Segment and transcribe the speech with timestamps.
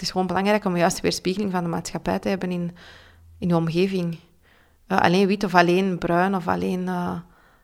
[0.00, 2.76] het is gewoon belangrijk om juist de weerspiegeling van de maatschappij te hebben in,
[3.38, 4.18] in je omgeving.
[4.88, 6.80] Uh, alleen wit of alleen bruin of alleen...
[6.80, 7.18] Uh,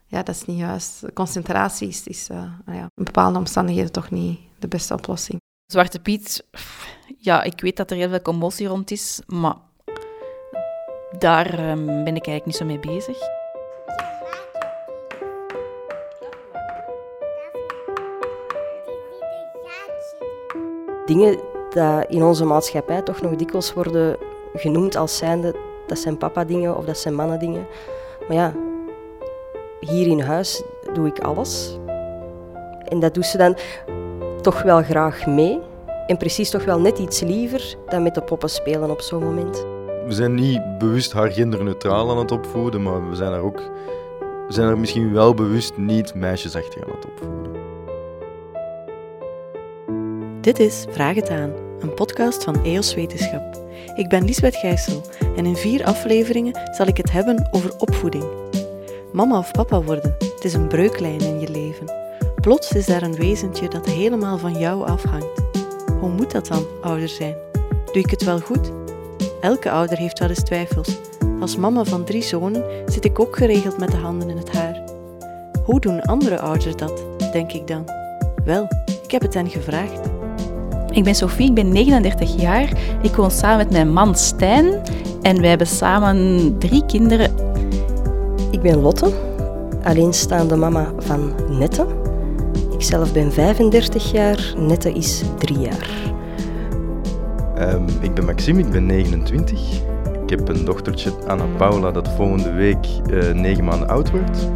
[0.07, 1.05] ja, dat is niet juist.
[1.15, 5.41] Concentratie is, is uh, ja, in bepaalde omstandigheden toch niet de beste oplossing.
[5.67, 6.47] Zwarte Piet,
[7.19, 9.57] ja, ik weet dat er heel veel commotie rond is, maar
[11.19, 13.19] daar ehm, ben ik eigenlijk niet zo mee bezig.
[21.07, 24.17] Dingen die in onze maatschappij toch nog dikwijls worden
[24.55, 25.55] genoemd als zijnde
[25.87, 27.67] dat zijn papa-dingen of dat zijn mannen-dingen.
[28.29, 28.53] Maar ja,
[29.81, 30.63] hier in huis
[30.93, 31.79] doe ik alles.
[32.85, 33.57] En dat doet ze dan
[34.41, 35.61] toch wel graag mee.
[36.07, 39.67] En precies toch wel net iets liever dan met de poppen spelen op zo'n moment.
[40.07, 43.61] We zijn niet bewust haar genderneutraal aan het opvoeden, maar we zijn er ook
[44.47, 47.53] we zijn er misschien wel bewust niet meisjesachtig aan het opvoeden.
[50.41, 51.53] Dit is Vraag het aan,
[51.87, 53.61] een podcast van EOS Wetenschap.
[53.95, 55.03] Ik ben Lisbeth Gijssel
[55.37, 58.25] en in vier afleveringen zal ik het hebben over opvoeding.
[59.13, 61.93] Mama of papa worden, het is een breuklijn in je leven.
[62.41, 65.43] Plots is daar een wezentje dat helemaal van jou afhangt.
[66.01, 67.37] Hoe moet dat dan, ouder zijn?
[67.85, 68.73] Doe ik het wel goed?
[69.41, 70.97] Elke ouder heeft wel eens twijfels.
[71.41, 74.85] Als mama van drie zonen zit ik ook geregeld met de handen in het haar.
[75.65, 77.91] Hoe doen andere ouders dat, denk ik dan?
[78.45, 78.69] Wel,
[79.03, 80.16] ik heb het hen gevraagd.
[80.97, 82.73] Ik ben Sophie, ik ben 39 jaar.
[83.03, 84.83] Ik woon samen met mijn man Stijn
[85.23, 87.35] en wij hebben samen drie kinderen.
[88.51, 89.11] Ik ben Lotte,
[89.83, 91.87] alleenstaande mama van Nette.
[92.73, 95.89] Ik zelf ben 35 jaar, Nette is drie jaar.
[97.59, 99.61] Um, ik ben Maxime, ik ben 29.
[100.23, 104.49] Ik heb een dochtertje, Anna Paula, dat volgende week uh, 9 maanden oud wordt.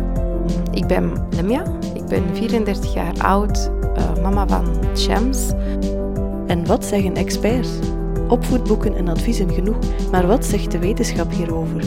[0.71, 4.65] Ik ben Lemja, ik ben 34 jaar oud, uh, mama van
[4.97, 5.49] Shams.
[6.51, 7.69] En wat zeggen experts?
[8.29, 9.79] Opvoedboeken en adviezen genoeg,
[10.11, 11.81] maar wat zegt de wetenschap hierover?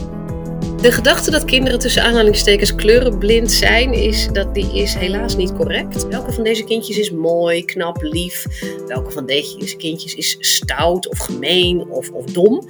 [0.81, 6.07] De gedachte dat kinderen tussen aanhalingstekens kleurenblind zijn, is, dat die is helaas niet correct.
[6.07, 8.45] Welke van deze kindjes is mooi, knap, lief?
[8.87, 12.69] Welke van deze kindjes is stout of gemeen of, of dom?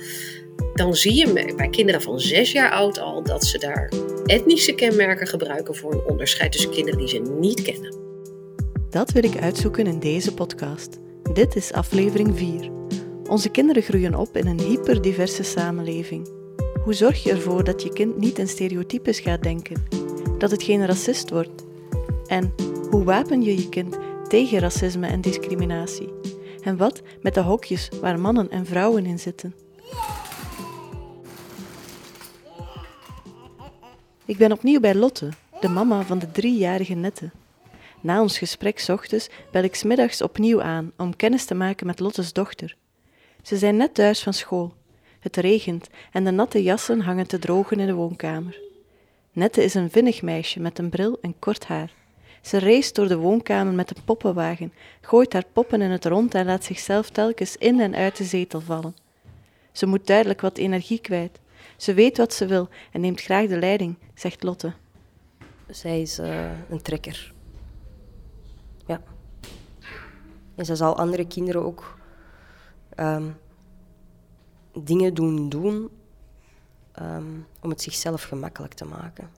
[0.74, 3.92] Dan zie je bij kinderen van zes jaar oud al dat ze daar
[4.26, 7.96] etnische kenmerken gebruiken voor een onderscheid tussen kinderen die ze niet kennen.
[8.90, 11.02] Dat wil ik uitzoeken in deze podcast.
[11.32, 12.72] Dit is aflevering 4.
[13.30, 16.30] Onze kinderen groeien op in een hyperdiverse samenleving.
[16.84, 19.84] Hoe zorg je ervoor dat je kind niet in stereotypes gaat denken?
[20.38, 21.64] Dat het geen racist wordt?
[22.28, 22.54] En
[22.90, 23.98] hoe wapen je je kind
[24.28, 26.14] tegen racisme en discriminatie?
[26.62, 29.56] En wat met de hokjes waar mannen en vrouwen in zitten?
[34.26, 35.30] Ik ben opnieuw bij Lotte,
[35.60, 37.32] de mama van de driejarige Nette.
[38.04, 42.34] Na ons gesprek ochtends bel ik smiddags opnieuw aan om kennis te maken met Lottes
[42.34, 42.76] dochter.
[43.42, 44.74] Ze zijn net thuis van school.
[45.20, 48.60] Het regent en de natte jassen hangen te drogen in de woonkamer.
[49.32, 51.94] Nette is een vinnig meisje met een bril en kort haar.
[52.42, 56.46] Ze race door de woonkamer met een poppenwagen, gooit haar poppen in het rond en
[56.46, 58.96] laat zichzelf telkens in en uit de zetel vallen.
[59.72, 61.40] Ze moet duidelijk wat energie kwijt.
[61.78, 64.74] Ze weet wat ze wil en neemt graag de leiding, zegt Lotte.
[65.70, 67.34] Zij is uh, een trekker.
[68.86, 69.02] Ja.
[70.56, 71.98] En zij zal andere kinderen ook
[73.00, 73.38] um,
[74.74, 75.90] dingen doen doen
[77.02, 79.30] um, om het zichzelf gemakkelijk te maken.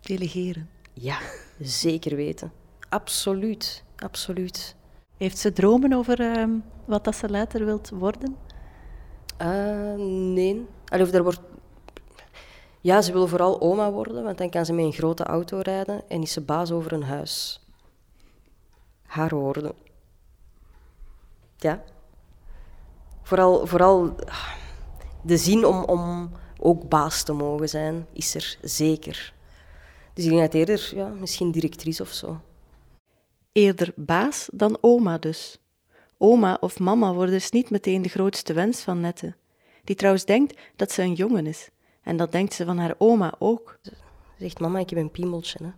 [0.00, 0.68] Delegeren.
[0.92, 1.18] Ja,
[1.60, 2.52] zeker weten.
[2.88, 4.76] Absoluut, absoluut.
[5.16, 8.36] Heeft ze dromen over um, wat dat ze later wilt worden?
[9.42, 9.94] Uh,
[10.34, 10.66] nee.
[10.84, 11.40] Allee, er wordt...
[12.80, 16.08] Ja, ze wil vooral oma worden, want dan kan ze met een grote auto rijden
[16.08, 17.60] en is ze baas over een huis.
[19.08, 19.72] Haar woorden.
[21.56, 21.84] Ja,
[23.22, 24.14] vooral, vooral
[25.22, 29.32] de zin om, om ook baas te mogen zijn, is er zeker.
[30.14, 32.40] Dus ik denk dat eerder ja, misschien directrice of zo.
[33.52, 35.58] Eerder baas dan oma dus.
[36.18, 39.34] Oma of mama worden dus niet meteen de grootste wens van Nette,
[39.84, 41.70] die trouwens denkt dat ze een jongen is.
[42.02, 43.78] En dat denkt ze van haar oma ook.
[43.82, 43.92] Ze
[44.38, 45.58] zegt, mama, ik heb een piemeltje.
[45.62, 45.70] Hè.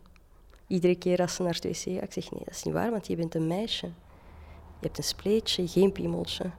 [0.70, 2.90] Iedere keer als ze naar het wc gaat, ik zeg, nee, dat is niet waar,
[2.90, 3.86] want je bent een meisje.
[3.86, 6.50] Je hebt een spleetje, geen piemeltje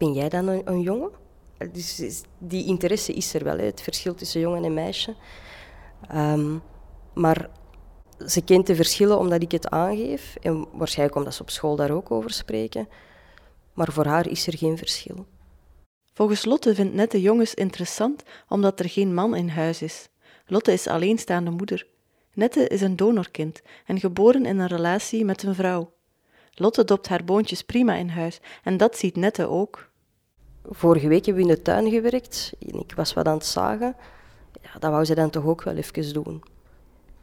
[0.00, 1.10] ben jij dan een, een jongen?
[1.72, 5.14] Dus die interesse is er wel, hè, het verschil tussen jongen en meisje.
[6.14, 6.62] Um,
[7.14, 7.50] maar
[8.26, 10.36] ze kent de verschillen omdat ik het aangeef.
[10.40, 12.88] En waarschijnlijk omdat ze op school daar ook over spreken.
[13.72, 15.26] Maar voor haar is er geen verschil.
[16.12, 20.08] Volgens Lotte vindt Nette jongens interessant omdat er geen man in huis is.
[20.46, 21.86] Lotte is alleenstaande moeder.
[22.40, 25.92] Nette is een donorkind en geboren in een relatie met een vrouw.
[26.50, 29.90] Lotte dopt haar boontjes prima in huis en dat ziet Nette ook.
[30.64, 33.96] Vorige week hebben we in de tuin gewerkt en ik was wat aan het zagen.
[34.62, 36.42] Ja, dat wou ze dan toch ook wel even doen.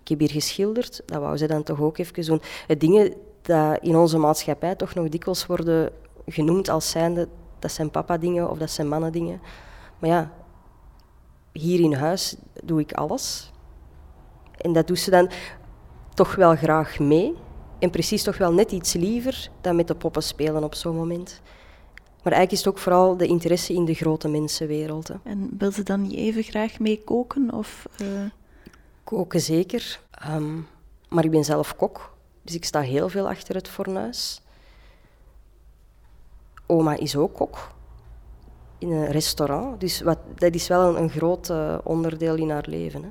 [0.01, 2.41] Ik heb hier geschilderd, dat wou ze dan toch ook even doen.
[2.67, 5.91] Het dingen die in onze maatschappij toch nog dikwijls worden
[6.25, 7.27] genoemd als zijnde,
[7.59, 9.41] dat zijn papa-dingen of dat zijn mannen-dingen.
[9.99, 10.31] Maar ja,
[11.51, 13.51] hier in huis doe ik alles.
[14.57, 15.29] En dat doet ze dan
[16.13, 17.35] toch wel graag mee.
[17.79, 21.41] En precies toch wel net iets liever dan met de poppen spelen op zo'n moment.
[22.23, 25.07] Maar eigenlijk is het ook vooral de interesse in de grote mensenwereld.
[25.07, 25.15] Hè.
[25.23, 27.53] En wil ze dan niet even graag mee koken?
[27.53, 28.07] Of, uh...
[29.03, 29.99] Koken zeker.
[30.29, 30.67] Um,
[31.09, 34.41] maar ik ben zelf kok, dus ik sta heel veel achter het fornuis.
[36.65, 37.71] Oma is ook kok
[38.77, 39.79] in een restaurant.
[39.79, 43.03] Dus wat, dat is wel een, een groot uh, onderdeel in haar leven.
[43.03, 43.09] Hè.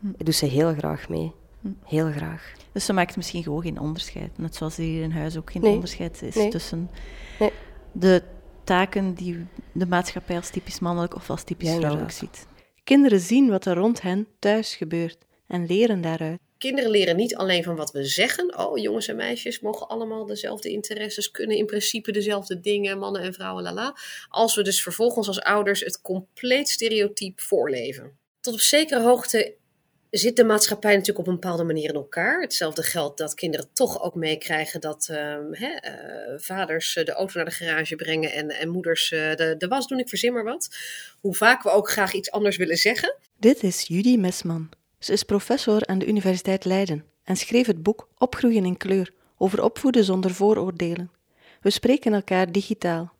[0.00, 0.12] Hm.
[0.16, 1.32] Dat doet ze heel graag mee.
[1.60, 1.68] Hm.
[1.84, 2.52] Heel graag.
[2.72, 4.38] Dus ze maakt misschien gewoon geen onderscheid.
[4.38, 5.72] Net zoals hier in huis ook geen nee.
[5.72, 6.50] onderscheid is nee.
[6.50, 6.90] tussen
[7.38, 7.52] nee.
[7.92, 8.22] de
[8.64, 12.46] taken die de maatschappij als typisch mannelijk of als typisch ja, vrouwelijk ziet.
[12.84, 16.38] Kinderen zien wat er rond hen thuis gebeurt en leren daaruit.
[16.58, 18.58] Kinderen leren niet alleen van wat we zeggen.
[18.58, 23.34] Oh, jongens en meisjes mogen allemaal dezelfde interesses, kunnen in principe dezelfde dingen, mannen en
[23.34, 23.96] vrouwen, lala.
[24.28, 28.18] Als we dus vervolgens als ouders het compleet stereotype voorleven.
[28.40, 29.54] Tot op zekere hoogte
[30.18, 32.40] zit de maatschappij natuurlijk op een bepaalde manier in elkaar.
[32.40, 35.06] Hetzelfde geldt dat kinderen toch ook meekrijgen dat
[35.50, 39.68] hè, uh, vaders de auto naar de garage brengen en, en moeders uh, de, de
[39.68, 39.98] was doen.
[39.98, 40.76] Ik verzin maar wat.
[41.20, 43.16] Hoe vaak we ook graag iets anders willen zeggen.
[43.38, 44.68] Dit is Judy Mesman.
[44.98, 49.62] Ze is professor aan de Universiteit Leiden en schreef het boek Opgroeien in kleur over
[49.62, 51.10] opvoeden zonder vooroordelen.
[51.60, 53.12] We spreken elkaar digitaal.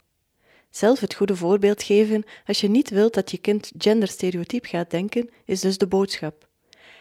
[0.70, 5.30] Zelf het goede voorbeeld geven als je niet wilt dat je kind genderstereotyp gaat denken,
[5.44, 6.48] is dus de boodschap.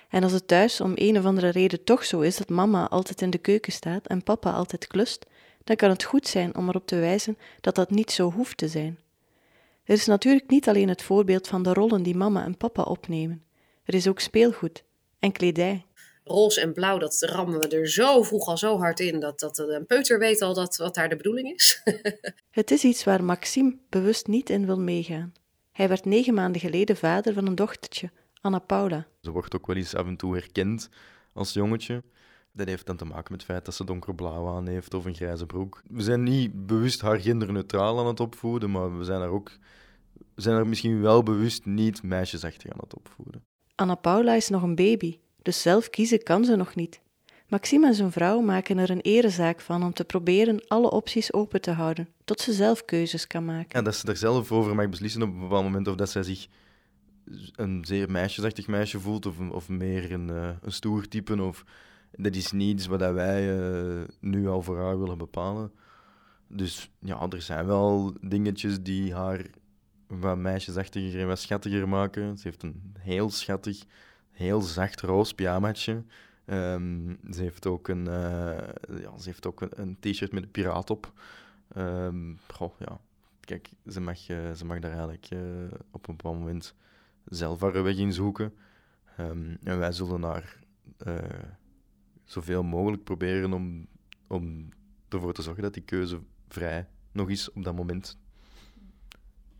[0.09, 3.21] En als het thuis om een of andere reden toch zo is dat mama altijd
[3.21, 5.25] in de keuken staat en papa altijd klust,
[5.63, 8.67] dan kan het goed zijn om erop te wijzen dat dat niet zo hoeft te
[8.67, 8.99] zijn.
[9.83, 13.43] Er is natuurlijk niet alleen het voorbeeld van de rollen die mama en papa opnemen.
[13.83, 14.83] Er is ook speelgoed
[15.19, 15.85] en kledij.
[16.23, 19.57] Roze en blauw, dat rammen we er zo vroeg al zo hard in dat, dat
[19.57, 21.81] een peuter weet al dat, wat daar de bedoeling is.
[22.51, 25.33] het is iets waar Maxime bewust niet in wil meegaan.
[25.71, 28.11] Hij werd negen maanden geleden vader van een dochtertje,
[28.45, 29.05] Anna Paula.
[29.21, 30.89] Ze wordt ook wel eens af en toe herkend
[31.33, 32.03] als jongetje.
[32.51, 35.15] Dat heeft dan te maken met het feit dat ze donkerblauw aan heeft of een
[35.15, 35.81] grijze broek.
[35.89, 39.51] We zijn niet bewust haar genderneutraal aan het opvoeden, maar we zijn er ook
[40.35, 43.43] we zijn er misschien wel bewust niet meisjesachtig aan het opvoeden.
[43.75, 47.01] Anna Paula is nog een baby, dus zelf kiezen kan ze nog niet.
[47.47, 51.61] Maxime en zijn vrouw maken er een erezaak van om te proberen alle opties open
[51.61, 53.69] te houden, tot ze zelf keuzes kan maken.
[53.69, 56.23] En dat ze er zelf over mag beslissen op een bepaald moment of dat zij
[56.23, 56.47] zich
[57.55, 61.41] een zeer meisjesachtig meisje voelt of, of meer een, uh, een stoer type.
[61.41, 61.65] Of,
[62.11, 65.71] dat is niets wat wij uh, nu al voor haar willen bepalen.
[66.47, 69.45] Dus ja, er zijn wel dingetjes die haar
[70.07, 72.37] wat meisjesachtiger en wat schattiger maken.
[72.37, 73.83] Ze heeft een heel schattig,
[74.31, 76.03] heel zacht roze pyjamaatje.
[76.45, 78.57] Um, ze heeft ook een, uh,
[79.01, 81.13] ja, ze heeft ook een, t-shirt met een piraat op.
[81.77, 82.99] Um, goh, ja.
[83.39, 85.29] Kijk, ze mag, ze mag daar eigenlijk
[85.91, 86.75] op een bepaald moment
[87.25, 88.53] zelf haar weg in zoeken.
[89.19, 90.59] Um, en wij zullen haar
[92.23, 93.87] zoveel mogelijk proberen om,
[94.27, 94.69] om
[95.09, 98.17] ervoor te zorgen dat die keuze vrij nog is op dat moment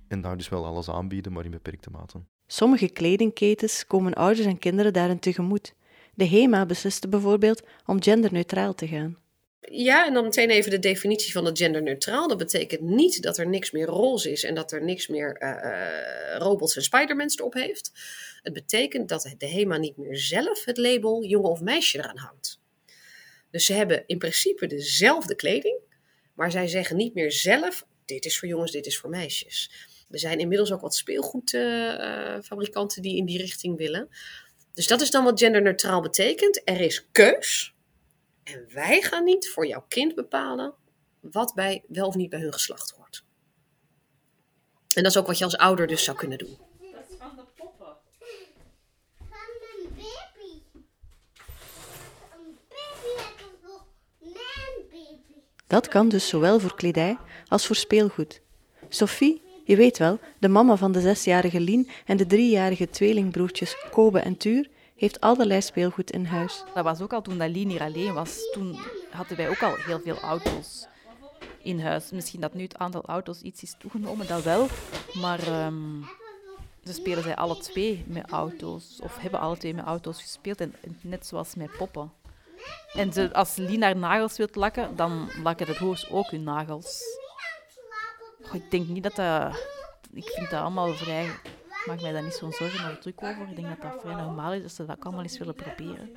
[0.07, 2.23] en daar dus wel alles aanbieden, maar in beperkte mate.
[2.47, 5.75] Sommige kledingketens komen ouders en kinderen daarin tegemoet.
[6.13, 9.17] De HEMA besliste bijvoorbeeld om genderneutraal te gaan.
[9.71, 12.27] Ja, en dan meteen even de definitie van het genderneutraal.
[12.27, 16.37] Dat betekent niet dat er niks meer roze is en dat er niks meer uh,
[16.37, 17.91] robots en Spidermans erop heeft.
[18.41, 22.59] Het betekent dat de HEMA niet meer zelf het label jongen of meisje eraan hangt.
[23.51, 25.79] Dus ze hebben in principe dezelfde kleding,
[26.33, 29.71] maar zij zeggen niet meer zelf: dit is voor jongens, dit is voor meisjes.
[30.09, 34.09] Er zijn inmiddels ook wat speelgoedfabrikanten die in die richting willen.
[34.73, 36.61] Dus dat is dan wat genderneutraal betekent.
[36.63, 37.74] Er is keus.
[38.45, 40.73] En wij gaan niet voor jouw kind bepalen
[41.19, 43.25] wat bij wel of niet bij hun geslacht hoort.
[44.93, 46.57] En dat is ook wat je als ouder dus zou kunnen doen.
[46.91, 47.97] Dat is van de poppen.
[49.17, 50.61] Van mijn baby.
[52.33, 53.85] Een baby heeft nog
[54.19, 55.39] mijn baby.
[55.67, 58.41] Dat kan dus zowel voor kledij als voor speelgoed.
[58.89, 64.19] Sophie je weet wel, de mama van de zesjarige Lien en de driejarige tweelingbroertjes Kobe
[64.19, 66.63] en Tuur heeft allerlei speelgoed in huis.
[66.73, 68.51] Dat was ook al toen dat Lien hier alleen was.
[68.53, 68.79] Toen
[69.11, 70.87] hadden wij ook al heel veel auto's
[71.61, 72.11] in huis.
[72.11, 74.67] Misschien dat nu het aantal auto's iets is toegenomen, dat wel.
[75.13, 76.05] Maar um,
[76.83, 78.99] ze spelen zij alle twee met auto's.
[79.01, 80.59] Of hebben alle twee met auto's gespeeld.
[80.59, 82.11] En net zoals met poppen.
[82.93, 87.01] En ze, als Lien haar nagels wilt lakken, dan lakken de broers ook hun nagels.
[88.51, 89.67] Ik denk niet dat dat...
[90.13, 91.29] Ik vind dat allemaal vrij...
[91.85, 93.49] Maak mij daar niet zo'n zorgen of druk over.
[93.49, 96.09] Ik denk dat dat vrij normaal is, dat ze dat ook allemaal eens willen proberen.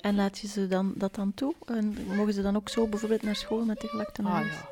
[0.00, 1.54] En laat je ze dan, dat dan toe?
[1.66, 4.68] En mogen ze dan ook zo bijvoorbeeld naar school met de gelakte Ah ja.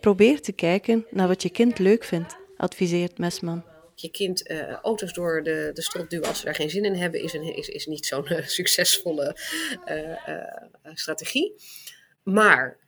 [0.00, 3.64] Probeer te kijken naar wat je kind leuk vindt, adviseert Mesman.
[3.94, 6.94] Je kind eh, auto's door de, de strot duwen als ze daar geen zin in
[6.94, 9.36] hebben, is, een, is, is niet zo'n eh, succesvolle
[9.84, 10.60] eh, eh,
[10.94, 11.54] strategie.
[12.22, 12.78] Maar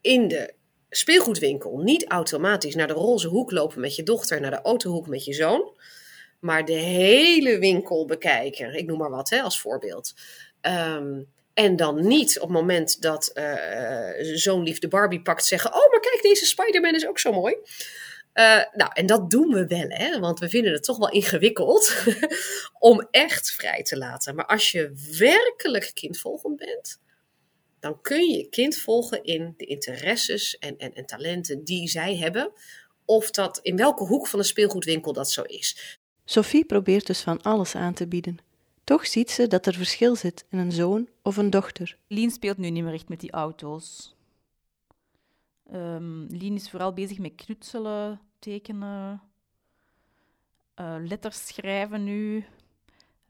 [0.00, 0.54] in de
[0.90, 5.24] speelgoedwinkel niet automatisch naar de roze hoek lopen met je dochter, naar de autohoek met
[5.24, 5.72] je zoon,
[6.40, 8.74] maar de hele winkel bekijken.
[8.74, 10.14] Ik noem maar wat hè, als voorbeeld.
[10.60, 11.20] Ehm,
[11.54, 15.90] en dan niet op het moment dat eh, zo'n lief de Barbie pakt zeggen: Oh,
[15.90, 17.56] maar kijk, deze Spider-Man is ook zo mooi.
[18.32, 20.18] Eh, nou, en dat doen we wel, hè?
[20.18, 22.04] want we vinden het toch wel ingewikkeld
[22.78, 24.34] om echt vrij te laten.
[24.34, 27.00] Maar als je werkelijk kindvolgend bent,
[27.80, 32.16] dan kun je je kind volgen in de interesses en, en, en talenten die zij
[32.16, 32.52] hebben.
[33.04, 35.99] Of dat in welke hoek van de speelgoedwinkel dat zo is.
[36.30, 38.38] Sophie probeert dus van alles aan te bieden.
[38.84, 41.96] Toch ziet ze dat er verschil zit in een zoon of een dochter.
[42.06, 44.14] Lien speelt nu niet meer echt met die auto's.
[45.72, 49.22] Ehm Lien is vooral bezig met knutselen, tekenen,
[50.74, 52.44] eh, letters schrijven nu.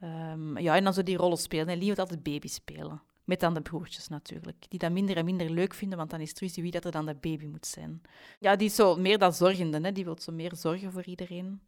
[0.00, 1.69] Ehm, ja, en dan zo die rollen spelen.
[1.69, 3.02] En Lien wil altijd baby spelen.
[3.25, 4.66] Met dan de broertjes natuurlijk.
[4.69, 7.07] Die dat minder en minder leuk vinden, want dan is het wie dat er dan
[7.07, 8.02] de baby moet zijn.
[8.38, 9.80] Ja, die is zo meer dat zorgende.
[9.80, 9.92] Hè?
[9.92, 11.61] Die wil zo meer zorgen voor iedereen.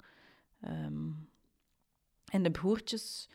[0.62, 1.10] Ehm,
[2.24, 3.28] en de broertjes...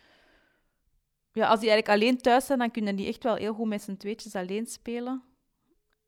[1.33, 3.81] Ja, als die eigenlijk alleen thuis zijn, dan kunnen die echt wel heel goed met
[3.81, 5.23] z'n tweetjes alleen spelen.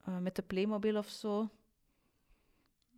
[0.05, 1.49] Eh, met de Playmobil of zo.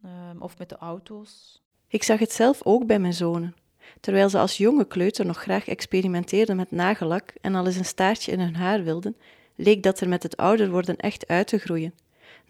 [0.03, 1.61] Ehm, of met de auto's.
[1.87, 3.55] Ik zag het zelf ook bij mijn zonen.
[3.99, 8.31] Terwijl ze als jonge kleuter nog graag experimenteerden met nagellak en al eens een staartje
[8.31, 9.17] in hun haar wilden,
[9.55, 11.93] leek dat er met het ouder worden echt uit te groeien.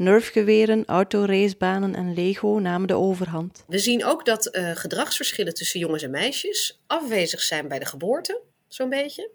[0.02, 3.64] Nerfgeweren, autoracebanen en Lego namen de overhand.
[3.68, 8.42] We zien ook dat eh, gedragsverschillen tussen jongens en meisjes afwezig zijn bij de geboorte,
[8.68, 9.32] zo'n beetje.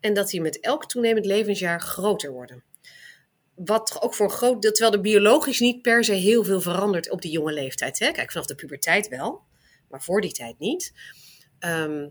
[0.00, 2.64] En dat die met elk toenemend levensjaar groter worden.
[3.54, 7.30] Wat ook voor groot terwijl er biologisch niet per se heel veel verandert op die
[7.30, 7.98] jonge leeftijd.
[7.98, 8.10] Hè?
[8.10, 9.42] Kijk, vanaf de puberteit wel,
[9.88, 10.92] maar voor die tijd niet.
[11.58, 12.08] Ehm,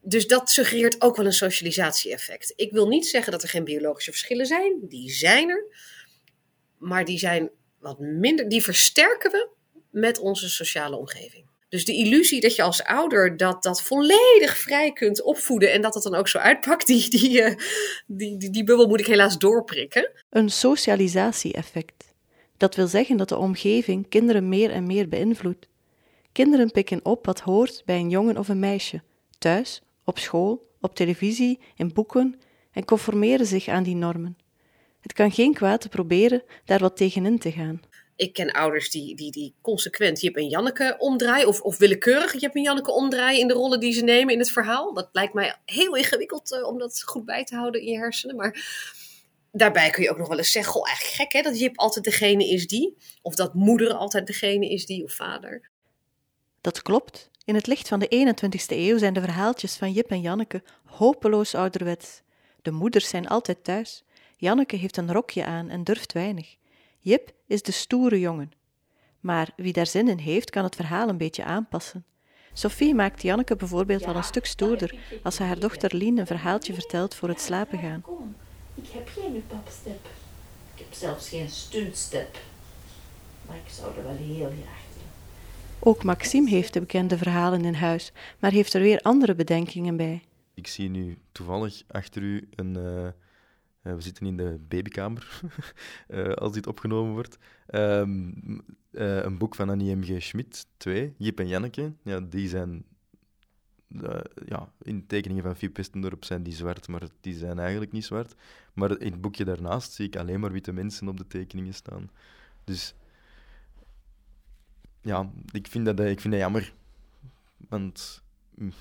[0.00, 2.52] dus dat suggereert ook wel een socialisatie-effect.
[2.56, 5.94] Ik wil niet zeggen dat er geen biologische verschillen zijn, die zijn er.
[6.78, 9.48] Maar die zijn wat minder, die versterken we
[9.90, 11.44] met onze sociale omgeving.
[11.68, 15.92] Dus de illusie dat je als ouder dat, dat volledig vrij kunt opvoeden en dat
[15.92, 17.56] dat dan ook zo uitpakt, die, die, eh,
[18.06, 20.10] die, die, die bubbel moet ik helaas doorprikken.
[20.30, 22.14] Een socialisatie-effect.
[22.56, 25.68] Dat wil zeggen dat de omgeving kinderen meer en meer beïnvloedt.
[26.32, 29.02] Kinderen pikken op wat hoort bij een jongen of een meisje,
[29.38, 32.40] thuis, op school, op televisie, in boeken
[32.72, 34.36] en conformeren zich aan die normen.
[35.06, 37.80] Het kan geen kwaad te proberen daar wat tegenin te gaan.
[38.16, 42.54] Ik ken ouders die, die, die consequent Jip en Janneke omdraaien, of, of willekeurig Jip
[42.54, 44.94] en Janneke omdraaien in de rollen die ze nemen in het verhaal.
[44.94, 48.36] Dat lijkt mij heel ingewikkeld eh, om dat goed bij te houden in je hersenen.
[48.36, 48.66] Maar
[49.52, 52.04] daarbij kun je ook nog wel eens zeggen: Goh, eigenlijk gek hè, dat Jip altijd
[52.04, 55.70] degene is die, of dat moeder altijd degene is die, of vader.
[56.60, 57.30] Dat klopt.
[57.44, 61.54] In het licht van de 21ste eeuw zijn de verhaaltjes van Jip en Janneke hopeloos
[61.54, 62.22] ouderwets.
[62.62, 64.04] De moeders zijn altijd thuis.
[64.36, 66.56] Janneke heeft een rokje aan en durft weinig.
[66.98, 68.52] Jip is de stoere jongen.
[69.20, 72.04] Maar wie daar zin in heeft, kan het verhaal een beetje aanpassen.
[72.52, 76.74] Sophie maakt Janneke bijvoorbeeld wel een stuk stoerder als ze haar dochter Lien een verhaaltje
[76.74, 78.00] vertelt voor het slapen gaan.
[78.00, 78.34] Kom,
[78.74, 80.06] ik heb geen upapstep.
[80.74, 82.38] Ik heb zelfs geen stuntstep.
[83.46, 85.10] Maar ik zou er wel heel graag willen.
[85.78, 90.22] Ook Maxime heeft de bekende verhalen in huis, maar heeft er weer andere bedenkingen bij.
[90.54, 92.76] Ik zie nu toevallig achter u een.
[92.76, 93.08] eh,
[93.86, 95.40] eh, we zitten in de babykamer,
[96.08, 97.38] eh, als dit opgenomen wordt.
[97.66, 98.30] Ehm,
[98.90, 100.22] eh, een boek van Annie M.G.
[100.22, 101.92] Schmidt, 2, Jip en Janneke.
[102.02, 102.84] Ja, die zijn.
[104.46, 108.04] ja, in de tekeningen van Fiep Westendorp zijn die zwart, maar die zijn eigenlijk niet
[108.04, 108.34] zwart.
[108.72, 112.10] Maar in het boekje daarnaast zie ik alleen maar witte mensen op de tekeningen staan.
[112.64, 112.94] Dus
[115.00, 116.72] ja, ik vind dat, ik vind dat jammer.
[117.68, 118.22] Want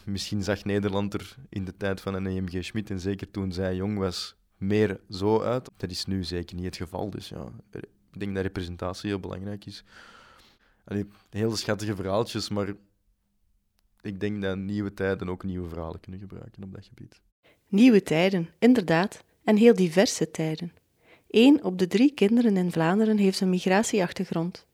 [0.06, 3.76] misschien zag Nederland er in de tijd van een EMG Schmidt, en zeker toen zij
[3.76, 5.70] jong was, meer zo uit.
[5.78, 7.10] Dat is nu zeker niet het geval.
[7.10, 9.84] Dus ja, ik denk dat representatie heel belangrijk is.
[10.84, 12.74] Allee, heel schattige verhaaltjes, maar
[14.02, 17.22] ik denk dat nieuwe tijden ook nieuwe verhalen kunnen gebruiken op dat gebied.
[17.68, 20.74] Nieuwe tijden, inderdaad, en heel diverse tijden.
[21.30, 24.66] Eén op de drie kinderen in Vlaanderen heeft een migratieachtergrond.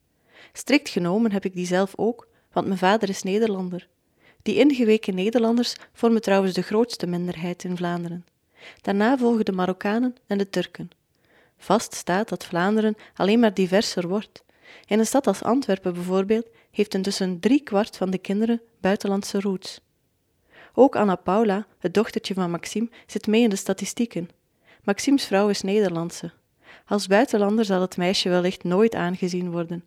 [0.53, 3.87] Strikt genomen heb ik die zelf ook, want mijn vader is Nederlander.
[4.41, 8.25] Die ingeweken Nederlanders vormen trouwens de grootste minderheid in Vlaanderen.
[8.81, 10.89] Daarna volgen de Marokkanen en de Turken.
[11.57, 14.43] Vast staat dat Vlaanderen alleen maar diverser wordt.
[14.85, 19.81] In een stad als Antwerpen bijvoorbeeld heeft intussen drie kwart van de kinderen buitenlandse roots.
[20.73, 24.29] Ook Anna Paula, het dochtertje van Maxime, zit mee in de statistieken.
[24.83, 26.31] Maximes vrouw is Nederlandse.
[26.85, 29.85] Als buitenlander zal het meisje wellicht nooit aangezien worden.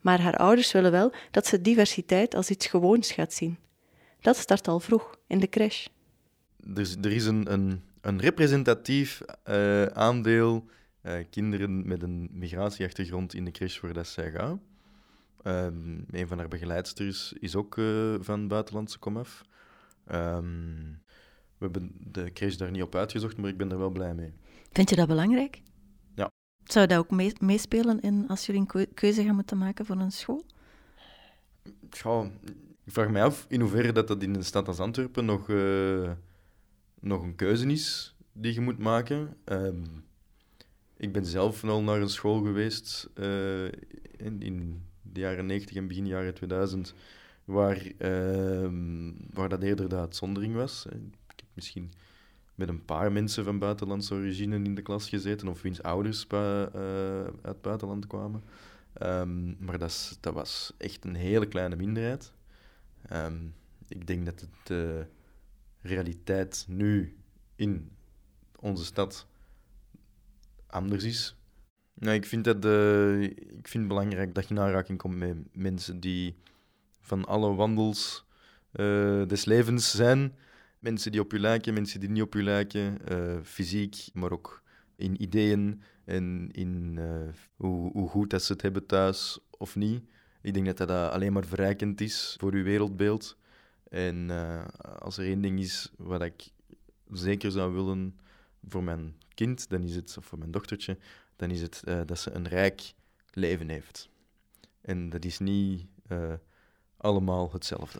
[0.00, 3.58] Maar haar ouders willen wel dat ze diversiteit als iets gewoons gaat zien.
[4.20, 5.86] Dat start al vroeg, in de crash.
[6.74, 10.68] Er is, er is een, een, een representatief uh, aandeel
[11.02, 14.62] uh, kinderen met een migratieachtergrond in de crash waar dat zij gaan.
[15.44, 19.42] Um, een van haar begeleidsters is ook uh, van buitenlandse komaf.
[20.12, 21.02] Um,
[21.58, 24.32] we hebben de crash daar niet op uitgezocht, maar ik ben er wel blij mee.
[24.72, 25.62] Vind je dat belangrijk?
[26.14, 26.30] Ja.
[26.64, 30.44] Zou dat ook meespelen in, als jullie een keuze gaan moeten maken voor een school?
[31.90, 32.30] Ja,
[32.84, 35.48] ik vraag me af in hoeverre dat, dat in een stad als Antwerpen nog,
[37.00, 39.36] nog een keuze is die je moet maken.
[39.44, 40.04] Um,
[40.96, 43.64] ik ben zelf al naar een school geweest uh,
[44.16, 46.94] in, de jaren 90 en begin jaren 2000,
[47.44, 48.70] waar, uh,
[49.32, 50.86] waar dat eerder de uitzondering was.
[50.86, 51.92] Ik heb misschien
[52.54, 56.38] met een paar mensen van buitenlandse origine in de klas gezeten, of wiens ouders uh,
[56.38, 58.42] uit het buitenland kwamen.
[59.02, 62.32] Um, maar dat, dat, was echt een hele kleine minderheid.
[63.88, 65.06] Ik denk dat het
[65.82, 67.16] realiteit nu
[67.56, 67.90] in
[68.56, 69.26] onze stad
[70.66, 71.36] anders is.
[71.94, 75.36] Nou, ik, vind dat, uh, ik vind het belangrijk dat je in aanraking komt met
[75.52, 76.36] mensen die
[77.00, 78.24] van alle wandels
[78.72, 80.34] uh, des levens zijn.
[80.78, 84.62] Mensen die op je lijken, mensen die niet op je lijken, uh, fysiek, maar ook
[84.96, 86.98] in ideeën en in
[87.56, 90.02] hoe, hoe, goed dat ze het hebben thuis of niet.
[90.42, 93.36] Ik denk dat dat alleen maar verrijkend is voor uw wereldbeeld.
[93.90, 94.30] En
[94.98, 96.50] als er één ding is wat ik
[97.12, 98.18] zeker zou willen
[98.68, 100.98] voor mijn kind, dan is het, of voor mijn dochtertje,
[101.36, 102.94] dan is het uh, dat ze een rijk
[103.30, 104.08] leven heeft.
[104.80, 106.32] En dat is niet uh,
[106.96, 107.98] allemaal hetzelfde.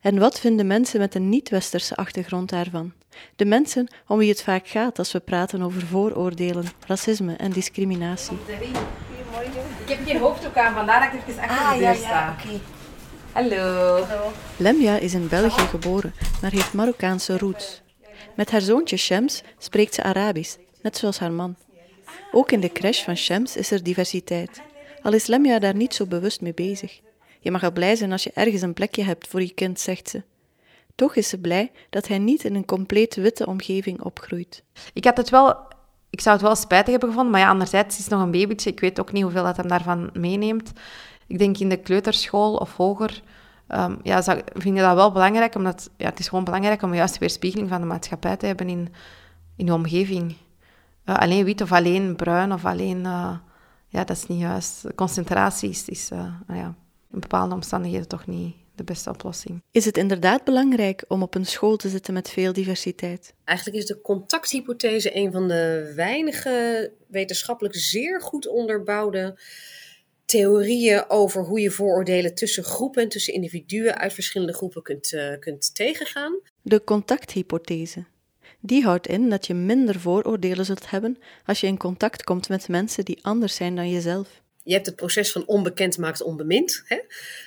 [0.00, 2.92] En wat vinden mensen met een niet-westerse achtergrond daarvan?
[3.36, 8.36] De mensen om wie het vaak gaat als we praten over vooroordelen, racisme en discriminatie.
[9.84, 12.08] Ik heb geen hoofddoek aan, vandaar dat ik even achter ah, de deur ja, sta.
[12.08, 12.60] Ja, okay.
[13.38, 14.06] Hallo.
[14.56, 17.82] Lemja is in België geboren, maar heeft Marokkaanse roots.
[18.36, 21.56] Met haar zoontje Shams spreekt ze Arabisch, net zoals haar man.
[22.32, 24.60] Ook in de crash van Shams is er diversiteit,
[25.02, 27.00] al is Lemja daar niet zo bewust mee bezig.
[27.40, 30.08] Je mag al blij zijn als je ergens een plekje hebt voor je kind, zegt
[30.08, 30.22] ze.
[30.94, 34.62] Toch is ze blij dat hij niet in een compleet witte omgeving opgroeit.
[34.92, 35.66] Ik had het wel...
[36.10, 38.70] Ik zou het wel spijtig hebben gevonden, maar ja, anderzijds is het nog een babytje.
[38.70, 40.72] Ik weet ook niet hoeveel dat hem daarvan meeneemt.
[41.28, 43.22] Ik denk in de kleuterschool of hoger
[43.68, 46.94] um, ja, zou, vind je dat wel belangrijk, omdat ja, het is gewoon belangrijk om
[46.94, 48.88] juist weerspiegeling van de maatschappij te hebben in,
[49.56, 50.36] in je omgeving.
[51.04, 52.98] Uh, alleen wit of alleen bruin of alleen...
[52.98, 53.36] Uh,
[53.88, 54.84] ja, dat is niet juist.
[54.94, 56.74] Concentratie is, is uh, ja,
[57.12, 59.62] in bepaalde omstandigheden toch niet de beste oplossing.
[59.70, 63.34] Is het inderdaad belangrijk om op een school te zitten met veel diversiteit?
[63.44, 69.38] Eigenlijk is de contacthypothese een van de weinige wetenschappelijk zeer goed onderbouwde
[70.28, 75.38] theorieën over hoe je vooroordelen tussen groepen en tussen individuen uit verschillende groepen kunt, uh,
[75.38, 76.40] kunt tegengaan.
[76.62, 78.04] De contacthypothese.
[78.60, 82.68] Die houdt in dat je minder vooroordelen zult hebben als je in contact komt met
[82.68, 84.42] mensen die anders zijn dan jezelf.
[84.62, 86.82] Je hebt het proces van onbekend maakt onbemind.
[86.84, 86.96] Hè?
[86.96, 87.04] Nou,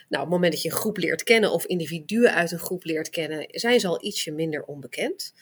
[0.10, 3.10] op het moment dat je een groep leert kennen of individuen uit een groep leert
[3.10, 5.34] kennen, zijn ze al ietsje minder onbekend.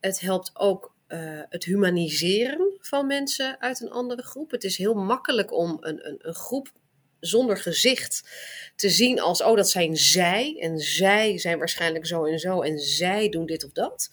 [0.00, 4.50] Het helpt ook uh, het humaniseren van mensen uit een andere groep.
[4.50, 6.72] Het is heel makkelijk om een, een, een groep
[7.24, 8.22] zonder gezicht
[8.76, 10.56] te zien als, oh, dat zijn zij.
[10.60, 12.60] En zij zijn waarschijnlijk zo en zo.
[12.60, 14.10] En zij doen dit of dat.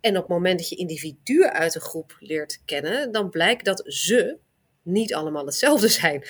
[0.00, 3.82] En op het moment dat je individuen uit een groep leert kennen, dan blijkt dat
[3.86, 4.36] ze
[4.82, 6.24] niet allemaal hetzelfde zijn.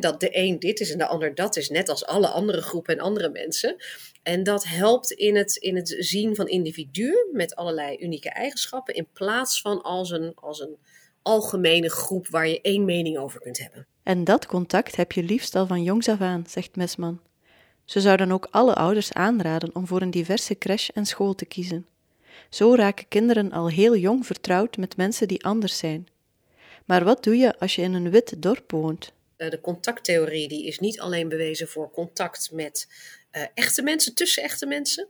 [0.00, 2.94] dat de een dit is en de ander dat is, net als alle andere groepen
[2.94, 3.76] en andere mensen.
[4.22, 9.08] En dat helpt in het, in het zien van individuen met allerlei unieke eigenschappen, in
[9.12, 10.76] plaats van als een, als een
[11.26, 13.86] algemene groep waar je één mening over kunt hebben.
[14.02, 17.20] En dat contact heb je liefst al van jongs af aan, zegt Mesman.
[17.84, 21.44] Ze zou dan ook alle ouders aanraden om voor een diverse crash en school te
[21.44, 21.86] kiezen.
[22.50, 26.08] Zo raken kinderen al heel jong vertrouwd met mensen die anders zijn.
[26.84, 29.12] Maar wat doe je als je in een wit dorp woont?
[29.36, 32.88] Eh, de contacttheorie die is niet alleen bewezen voor contact met
[33.32, 35.08] uh, echte mensen, tussen echte mensen,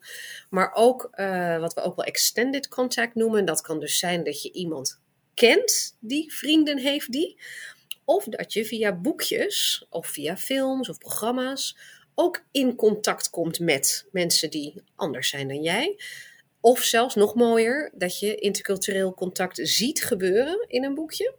[0.50, 3.44] maar ook uh, wat we ook wel extended contact noemen.
[3.44, 5.00] Dat kan dus zijn dat je iemand
[5.36, 7.36] kent die vrienden heeft die,
[8.04, 11.76] of dat je via boekjes of via films of programma's
[12.14, 16.00] ook in contact komt met mensen die anders zijn dan jij.
[16.60, 21.34] Of zelfs nog mooier, dat je intercultureel contact ziet gebeuren in een boekje.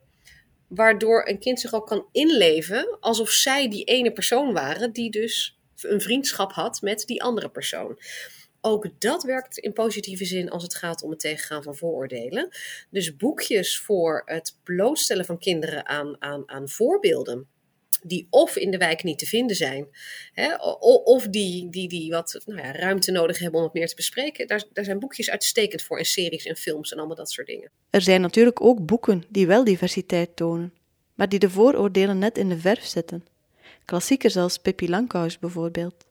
[0.68, 5.60] waardoor een kind zich ook kan inleven alsof zij die ene persoon waren die dus
[5.82, 8.00] een vriendschap had met die andere persoon.
[8.62, 12.50] Ook dat werkt in positieve zin als het gaat om het tegengaan van vooroordelen.
[12.90, 17.48] Dus boekjes voor het blootstellen van kinderen aan, aan, aan voorbeelden
[18.04, 19.88] die of in de wijk niet te vinden zijn,
[20.34, 20.56] hè,
[21.04, 24.48] of die, die, die wat nou ja, ruimte nodig hebben om het meer te bespreken.
[24.48, 27.72] Daar, daar zijn boekjes uitstekend voor en series en films en allemaal dat soort dingen.
[27.90, 30.74] Er zijn natuurlijk ook boeken die wel diversiteit tonen,
[31.14, 33.26] maar die de vooroordelen net in de verf zetten.
[33.86, 36.06] Klassiekers als Pippi Langkous bijvoorbeeld.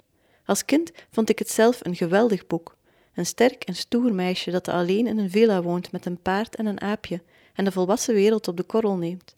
[0.46, 2.76] Als kind vond ik het zelf een geweldig boek.
[3.14, 6.66] Een sterk en stoer meisje dat alleen in een villa woont met een paard en
[6.66, 7.22] een aapje
[7.54, 9.37] en de volwassen wereld op de korrel neemt.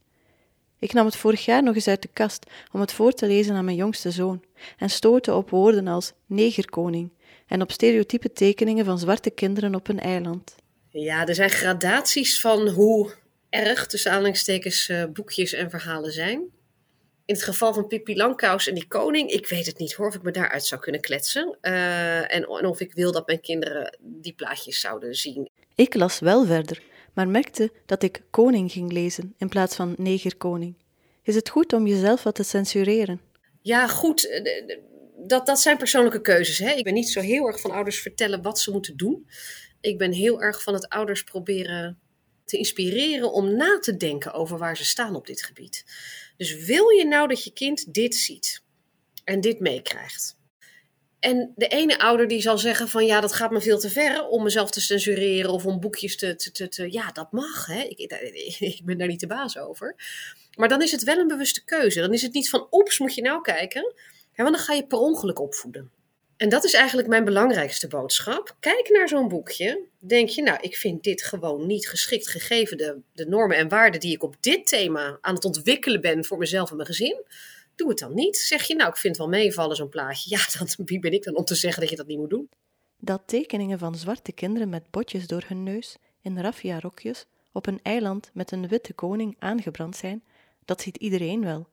[0.79, 3.55] Ik nam het vorig jaar nog eens uit de kast om het voor te lezen
[3.55, 4.45] aan mijn jongste zoon
[4.79, 7.11] en stootte op woorden als negerkoning
[7.47, 10.55] en op stereotype tekeningen van zwarte kinderen op een eiland.
[10.91, 13.15] Ja, er zijn gradaties van hoe
[13.51, 16.43] erg, tussen aanhalingstekens, uh, boekjes en verhalen zijn.
[17.29, 20.15] In het geval van Pippi Langkous en die koning, ik weet het niet hoor, of
[20.15, 21.59] ik me daaruit zou kunnen kletsen.
[21.63, 25.49] Uh, en, en of ik wil dat mijn kinderen die plaatjes zouden zien.
[25.75, 26.83] Ik las wel verder,
[27.15, 30.75] maar merkte dat ik koning ging lezen in plaats van negerkoning.
[31.23, 33.21] Is het goed om jezelf wat te censureren?
[33.63, 34.29] Ja, goed.
[34.29, 34.77] Eh,
[35.17, 36.59] dat, dat zijn persoonlijke keuzes.
[36.59, 36.71] Hè?
[36.71, 39.29] Ik ben niet zo heel erg van ouders vertellen wat ze moeten doen.
[39.81, 41.99] Ik ben heel erg van het ouders proberen
[42.49, 45.85] te inspireren om na te denken over waar ze staan op dit gebied.
[46.37, 48.63] Dus wil je nou dat je kind dit ziet
[49.25, 50.37] en dit meekrijgt?
[51.21, 54.27] En de ene ouder die zal zeggen van ja, dat gaat me veel te ver
[54.27, 56.37] om mezelf te censureren of om boekjes te...
[56.37, 57.83] te, te, ja, dat mag, hè?
[57.83, 57.99] Ik,
[58.59, 59.97] ik ben daar niet de baas over.
[60.57, 62.01] Maar dan is het wel een bewuste keuze.
[62.01, 63.95] Dan is het niet van oeps, moet je nou kijken.
[64.37, 65.91] Want dan ga je per ongeluk opvoeden.
[66.39, 68.57] En dat is eigenlijk mijn belangrijkste boodschap.
[68.61, 69.87] Kijk naar zo'n boekje.
[69.99, 74.01] Denk je, nou, ik vind dit gewoon niet geschikt gegeven de, de normen en waarden
[74.01, 77.25] die ik op dit thema aan het ontwikkelen ben voor mezelf en mijn gezin
[77.79, 78.37] doe het dan niet.
[78.37, 80.37] Zeg je, nou, ik vind het wel meevallen, zo'n plaatje.
[80.37, 82.49] Ja, dan, wie ben ik dan om te zeggen dat je dat niet moet doen?
[82.99, 88.31] Dat tekeningen van zwarte kinderen met botjes door hun neus, in raffia-rokjes, op een eiland
[88.35, 90.25] met een witte koning aangebrand zijn,
[90.65, 91.69] dat ziet iedereen wel.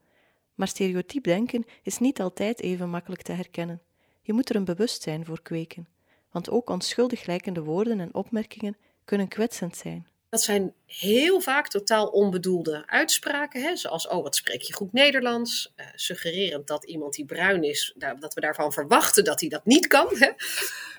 [0.56, 3.82] Maar stereotyp denken is niet altijd even makkelijk te herkennen.
[4.26, 5.88] Je moet er een bewustzijn voor kweken,
[6.32, 10.08] want ook onschuldig lijkende woorden en opmerkingen kunnen kwetsend zijn.
[10.30, 13.76] Dat zijn heel vaak totaal onbedoelde uitspraken, hè?
[13.76, 18.34] zoals oh wat spreek je goed Nederlands, uh, suggererend dat iemand die bruin is, dat
[18.34, 20.30] we daarvan verwachten dat hij dat niet kan, hè?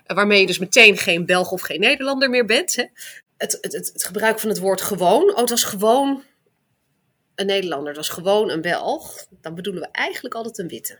[0.05, 2.75] waarmee je dus meteen geen Belg of geen Nederlander meer bent.
[2.75, 2.85] Hè?
[3.37, 6.23] Het, het, het, gebruik van het woord gewoon, oh het was gewoon
[7.35, 10.99] een Nederlander, het was gewoon een Belg, dan bedoelen we eigenlijk altijd een witte.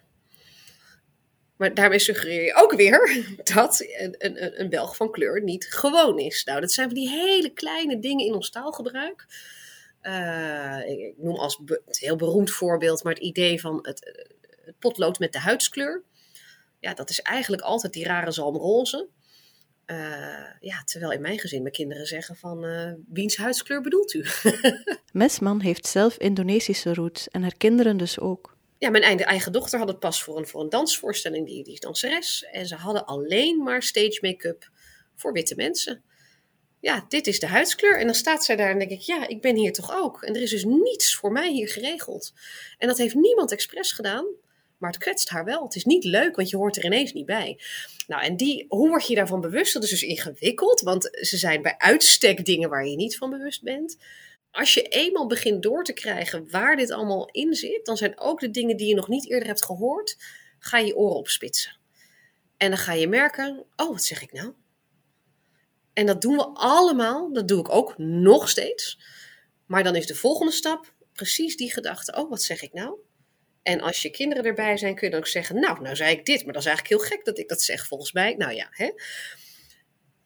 [1.58, 6.20] Maar daarmee suggereer je ook weer dat een, een, een Belg van kleur niet gewoon
[6.20, 6.43] is.
[6.43, 9.26] Nou, dat zijn van die hele kleine dingen in ons taalgebruik.
[10.02, 14.26] Uh, ik noem als een heel beroemd voorbeeld, maar het idee van het,
[14.65, 16.04] het, potlood met de huidskleur.
[16.80, 19.08] Ja, dat is eigenlijk altijd die rare zalmroze.
[19.86, 19.98] Uh,
[20.60, 24.26] ja, terwijl in mijn gezin mijn kinderen zeggen van uh, wiens huidskleur bedoelt u?
[25.12, 29.88] Mesman heeft zelf Indonesische roots en haar kinderen dus ook ja, mijn eigen dochter had
[29.88, 32.46] het pas voor een, voor een dansvoorstelling, die, die is danseres.
[32.52, 34.70] En ze hadden alleen maar stage make-up
[35.16, 36.04] voor witte mensen.
[36.80, 38.00] Ja, dit is de huidskleur.
[38.00, 40.24] En dan staat zij daar en denk ik, ja, ik ben hier toch ook.
[40.24, 42.34] En er is dus niets voor mij hier geregeld.
[42.78, 44.26] En dat heeft niemand expres gedaan,
[44.78, 45.63] maar het kwetst haar wel.
[45.63, 47.60] Het is niet leuk, want je hoort er ineens niet bij.
[48.08, 49.74] Nou, en die, hoe word je daarvan bewust?
[49.74, 53.63] Dat is dus ingewikkeld, want ze zijn bij uitstek dingen waar je niet van bewust
[53.63, 53.98] bent
[54.52, 58.40] als je eenmaal begint door te krijgen waar dit allemaal in zit, dan zijn ook
[58.40, 60.18] de dingen die je nog niet eerder hebt gehoord,
[60.60, 61.78] ga je oren opspitsen.
[62.58, 64.54] En dan ga je merken, oh, wat zeg ik nou?
[65.94, 69.00] En dat doen we allemaal, dat doe ik ook nog steeds.
[69.66, 72.98] Maar dan is de volgende stap precies die gedachte, oh, wat zeg ik nou?
[73.64, 76.26] En als je kinderen erbij zijn, kun je dan ook zeggen, nou, nou zei ik
[76.26, 78.34] dit, maar dat is eigenlijk heel gek dat ik dat zeg volgens mij.
[78.34, 78.92] Nou ja, hè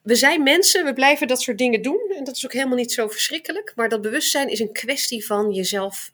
[0.02, 2.12] we zijn mensen, we blijven dat soort dingen doen.
[2.16, 3.72] En dat is ook helemaal niet zo verschrikkelijk.
[3.76, 6.12] Maar dat bewustzijn is een kwestie van jezelf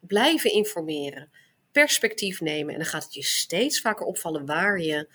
[0.00, 1.30] blijven informeren,
[1.72, 2.72] perspectief nemen.
[2.72, 5.08] En dan gaat het je steeds vaker opvallen waar je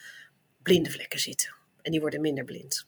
[0.63, 1.56] blinde vlekken zitten.
[1.82, 2.88] En die worden minder blind.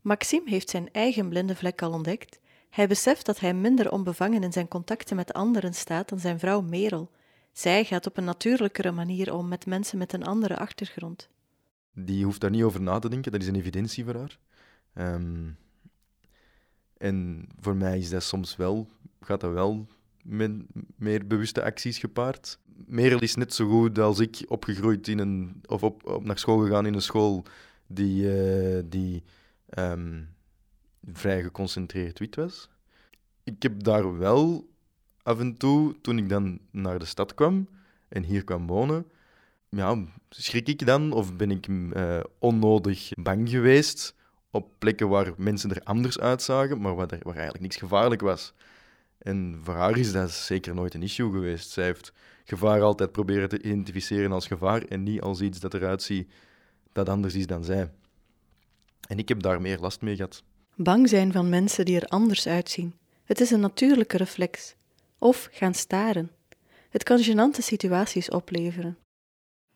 [0.00, 2.40] Maxime heeft zijn eigen blinde vlek al ontdekt.
[2.70, 6.60] Hij beseft dat hij minder onbevangen in zijn contacten met anderen staat dan zijn vrouw
[6.60, 7.10] Merel.
[7.52, 11.28] Zij gaat op een natuurlijkere manier om met mensen met een andere achtergrond
[11.94, 13.32] die hoeft daar niet over na te denken.
[13.32, 14.38] Dat is een evidentie voor haar.
[14.92, 15.48] Ehm,
[16.96, 18.88] en voor mij is dat soms wel,
[19.20, 19.86] gaat dat wel
[20.22, 20.50] met
[20.96, 22.58] meer bewuste acties gepaard.
[22.86, 26.58] Merel is net zo goed als ik opgegroeid in een, of op, op naar school
[26.58, 27.44] gegaan in een school
[27.86, 29.22] die, uh, die
[29.78, 30.28] um,
[31.12, 32.68] vrij geconcentreerd wit was.
[33.44, 34.70] Ik heb daar wel
[35.22, 37.68] af en toe, toen ik dan naar de stad kwam
[38.08, 39.06] en hier kwam wonen,
[39.76, 44.14] ja, schrik ik dan of ben ik uh, onnodig bang geweest
[44.50, 48.52] op plekken waar mensen er anders uitzagen, maar waar, er, waar eigenlijk niks gevaarlijk was.
[49.18, 51.70] En voor haar is dat zeker nooit een issue geweest.
[51.70, 52.12] Zij heeft
[52.44, 56.32] gevaar altijd proberen te identificeren als gevaar en niet als iets dat eruit ziet
[56.92, 57.90] dat anders is dan zij.
[59.08, 60.42] En ik heb daar meer last mee gehad.
[60.74, 62.94] Bang zijn van mensen die er anders uitzien.
[63.24, 64.74] Het is een natuurlijke reflex.
[65.18, 66.30] Of gaan staren.
[66.90, 68.96] Het kan gênante situaties opleveren.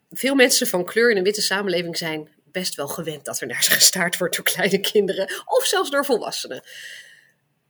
[0.09, 3.65] Veel mensen van kleur in een witte samenleving zijn best wel gewend dat er naar
[3.65, 6.63] ze gestaard wordt door kleine kinderen of zelfs door volwassenen.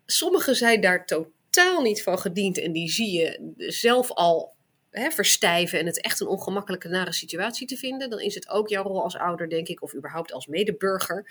[0.06, 4.54] Sommigen zijn daar totaal niet van gediend en die zie je zelf al
[4.90, 8.10] hè, verstijven en het echt een ongemakkelijke, nare situatie te vinden.
[8.10, 11.30] Dan is het ook jouw rol als ouder, denk ik, of überhaupt als medeburger,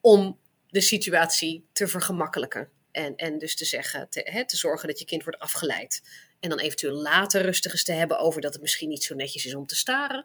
[0.00, 2.68] om de situatie te vergemakkelijken.
[2.90, 6.02] En, en dus te zeggen, hè, te zorgen dat je kind wordt afgeleid.
[6.40, 9.46] En dan eventueel later rustig eens te hebben over dat het misschien niet zo netjes
[9.46, 10.24] is om te staren.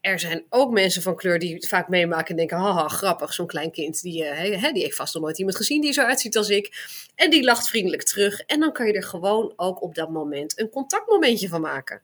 [0.00, 3.46] Er zijn ook mensen van kleur die het vaak meemaken en denken: haha, grappig, zo'n
[3.46, 4.02] klein kind.
[4.02, 6.88] Die, uh, die heeft vast nog nooit iemand gezien die zo uitziet als ik.
[7.14, 8.40] En die lacht vriendelijk terug.
[8.40, 12.02] En dan kan je er gewoon ook op dat moment een contactmomentje van maken.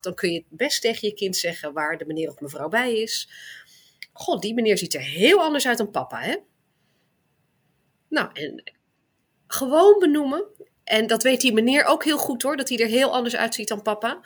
[0.00, 3.28] Dan kun je best tegen je kind zeggen waar de meneer of mevrouw bij is.
[4.12, 6.36] God, die meneer ziet er heel anders uit dan papa, hè?
[8.08, 8.72] Nou, en
[9.46, 10.44] gewoon benoemen.
[10.88, 13.68] En dat weet die meneer ook heel goed hoor, dat hij er heel anders uitziet
[13.68, 14.20] dan papa.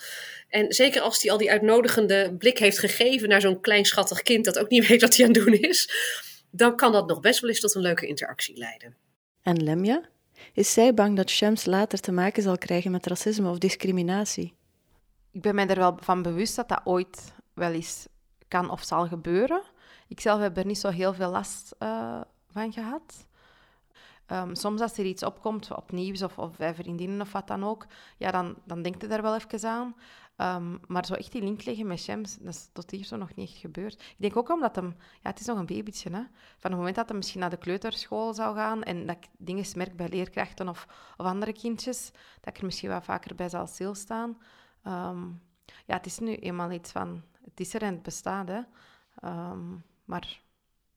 [0.48, 4.44] En zeker als hij al die uitnodigende blik heeft gegeven naar zo'n klein schattig kind
[4.44, 5.90] dat ook niet weet wat hij aan het doen is,
[6.50, 8.96] dan kan dat nog best wel eens tot een leuke interactie leiden.
[9.42, 10.10] En Lemja?
[10.52, 14.54] Is zij bang dat Shams later te maken zal krijgen met racisme of discriminatie?
[15.30, 18.06] Ik ben mij er wel van bewust dat dat ooit wel eens
[18.48, 19.62] kan of zal gebeuren.
[20.08, 22.20] Ik zelf heb er niet zo heel veel last uh,
[22.50, 23.26] van gehad.
[24.26, 27.64] Um, soms als er iets opkomt, op nieuws of, of bij vriendinnen of wat dan
[27.64, 29.94] ook, ja, dan, dan denkt je daar wel even aan.
[30.36, 33.34] Um, maar zo echt die link leggen met Shams, dat is tot hier zo nog
[33.34, 33.92] niet gebeurd.
[33.92, 34.96] Ik denk ook omdat hem...
[35.22, 36.22] Ja, het is nog een babytje, hè.
[36.58, 39.64] Van het moment dat hij misschien naar de kleuterschool zou gaan en dat ik dingen
[39.76, 43.66] merk bij leerkrachten of, of andere kindjes, dat ik er misschien wat vaker bij zal
[43.66, 44.38] stilstaan.
[44.86, 45.42] Um,
[45.86, 47.22] ja, het is nu eenmaal iets van...
[47.44, 48.60] Het is er en het bestaat, hè.
[50.04, 50.42] maar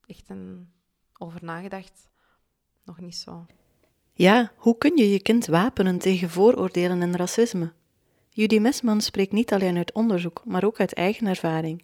[0.06, 0.72] echt een,
[1.18, 2.10] over nagedacht
[2.86, 3.46] nog niet zo.
[4.14, 7.72] Ja, hoe kun je je kind wapenen tegen vooroordelen en racisme?
[8.30, 11.84] Judy Mesman spreekt niet alleen uit onderzoek, maar ook uit eigen ervaring.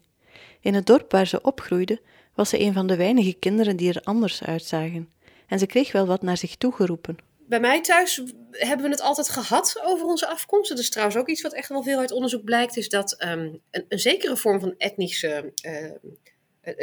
[0.60, 2.00] In het dorp waar ze opgroeide,
[2.34, 5.12] was ze een van de weinige kinderen die er anders uitzagen.
[5.46, 7.16] En ze kreeg wel wat naar zich toe geroepen.
[7.38, 10.68] Bij mij thuis hebben we het altijd gehad over onze afkomst.
[10.68, 13.60] Dat is trouwens ook iets wat echt wel veel uit onderzoek blijkt, is dat um,
[13.70, 15.52] een, een, zekere vorm van etnische.
[15.66, 15.90] Uh,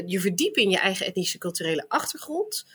[0.05, 2.65] je verdiepen in je eigen etnische culturele achtergrond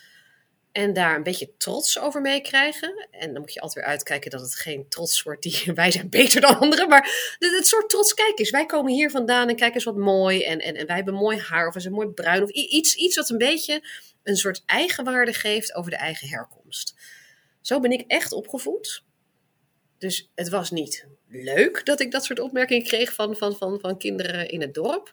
[0.75, 3.09] en daar een beetje trots over meekrijgen.
[3.11, 6.09] En dan moet je altijd weer uitkijken dat het geen trots wordt die wij zijn
[6.09, 6.89] beter dan anderen.
[6.89, 10.43] Maar het soort trots, kijk eens, wij komen hier vandaan en kijk eens wat mooi.
[10.43, 12.43] En, en, en wij hebben mooi haar of we zijn mooi bruin.
[12.43, 13.89] Of iets, iets wat een beetje
[14.23, 16.95] een soort eigenwaarde geeft over de eigen herkomst.
[17.61, 19.05] Zo ben ik echt opgevoed.
[19.99, 23.99] Dus het was niet leuk dat ik dat soort opmerkingen kreeg van, van, van, van
[23.99, 25.13] kinderen in het dorp.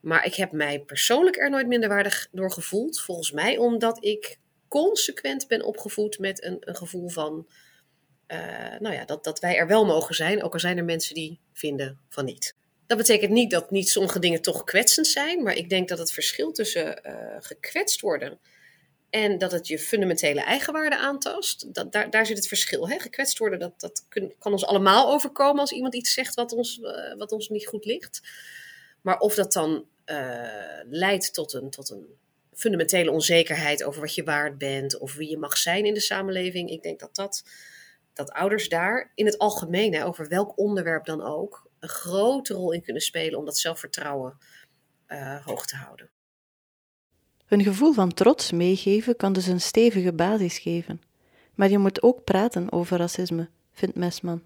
[0.00, 3.00] Maar ik heb mij persoonlijk er nooit minderwaardig door gevoeld.
[3.00, 4.38] Volgens mij omdat ik
[4.82, 7.46] consequent ben opgevoed met een, een gevoel van,
[8.28, 8.38] uh,
[8.78, 11.40] nou ja, dat, dat wij er wel mogen zijn, ook al zijn er mensen die
[11.52, 12.54] vinden van niet.
[12.86, 16.12] Dat betekent niet dat niet sommige dingen toch kwetsend zijn, maar ik denk dat het
[16.12, 18.38] verschil tussen uh, gekwetst worden
[19.10, 22.88] en dat het je fundamentele eigenwaarde aantast, dat, daar, zit het verschil.
[22.88, 22.98] Hè?
[22.98, 24.06] Gekwetst worden, dat, dat
[24.38, 27.84] kan ons allemaal overkomen als iemand iets zegt wat ons, uh, wat ons niet goed
[27.84, 28.20] ligt.
[29.02, 29.86] Maar of dat dan
[30.88, 32.06] leidt tot een, tot een
[32.56, 36.70] fundamentele onzekerheid over wat je waard bent of wie je mag zijn in de samenleving.
[36.70, 37.42] Ik denk dat, dat,
[38.12, 42.72] dat ouders daar in het algemeen, hè, over welk onderwerp dan ook, een grote rol
[42.72, 44.38] in kunnen spelen om dat zelfvertrouwen
[45.08, 46.10] uh, hoog te houden.
[47.48, 51.02] Een gevoel van trots meegeven kan dus een stevige basis geven.
[51.54, 54.42] Maar je moet ook praten over racisme, vindt Mesman.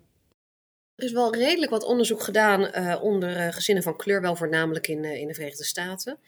[0.94, 4.88] Er is wel redelijk wat onderzoek gedaan uh, onder uh, gezinnen van kleur, wel voornamelijk
[4.88, 6.18] in, in de Verenigde Staten.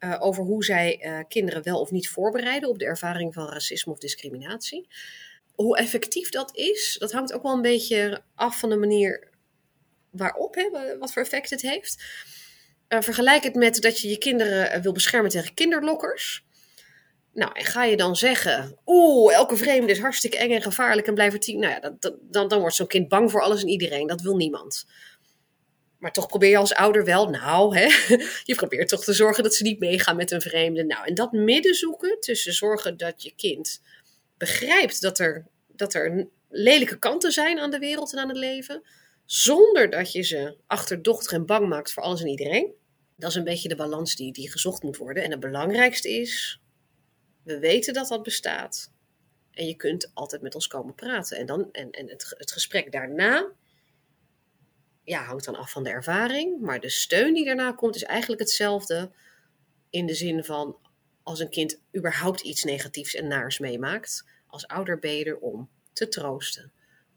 [0.00, 3.92] Uh, over hoe zij uh, kinderen wel of niet voorbereiden op de ervaring van racisme
[3.92, 4.88] of discriminatie.
[5.54, 9.28] Hoe effectief dat is, dat hangt ook wel een beetje af van de manier
[10.10, 12.04] waarop, hè, wat voor effect het heeft.
[12.88, 16.44] Uh, vergelijk het met dat je je kinderen wil beschermen tegen kinderlokkers.
[17.32, 21.14] Nou, en ga je dan zeggen, oeh, elke vreemde is hartstikke eng en gevaarlijk en
[21.14, 21.58] blijft tien.
[21.58, 24.06] Nou ja, dat, dan, dan wordt zo'n kind bang voor alles en iedereen.
[24.06, 24.86] Dat wil niemand.
[26.00, 28.16] Maar toch probeer je als ouder wel, nou, hè,
[28.50, 30.84] je probeert toch te zorgen dat ze niet meegaan met een vreemde.
[30.84, 33.82] Nou, en dat midden zoeken tussen zorgen dat je kind
[34.36, 38.82] begrijpt dat er, dat er lelijke kanten zijn aan de wereld en aan het leven,
[39.24, 42.72] zonder dat je ze achterdochtig en bang maakt voor alles en iedereen.
[43.16, 45.22] Dat is een beetje de balans die, die gezocht moet worden.
[45.22, 46.60] En het belangrijkste is,
[47.42, 48.92] we weten dat dat bestaat.
[49.50, 51.36] En je kunt altijd met ons komen praten.
[51.36, 53.52] En, dan, en, en het, het gesprek daarna
[55.10, 56.60] ja, hangt dan af van de ervaring.
[56.60, 59.10] Maar de steun die daarna komt is eigenlijk hetzelfde.
[59.90, 60.76] In de zin van
[61.22, 64.24] als een kind überhaupt iets negatiefs en naars meemaakt.
[64.46, 66.72] Als ouder ben je er om te troosten,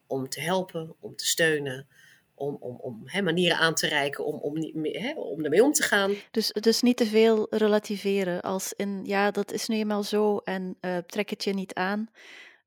[0.07, 1.87] om te helpen, om te steunen.
[2.35, 6.15] Om, om, om manieren aan te reiken om, om, he, om ermee om te gaan.
[6.31, 10.77] Dus, dus niet te veel relativeren als in ja, dat is nu eenmaal zo en
[10.81, 12.09] uh, trek het je niet aan.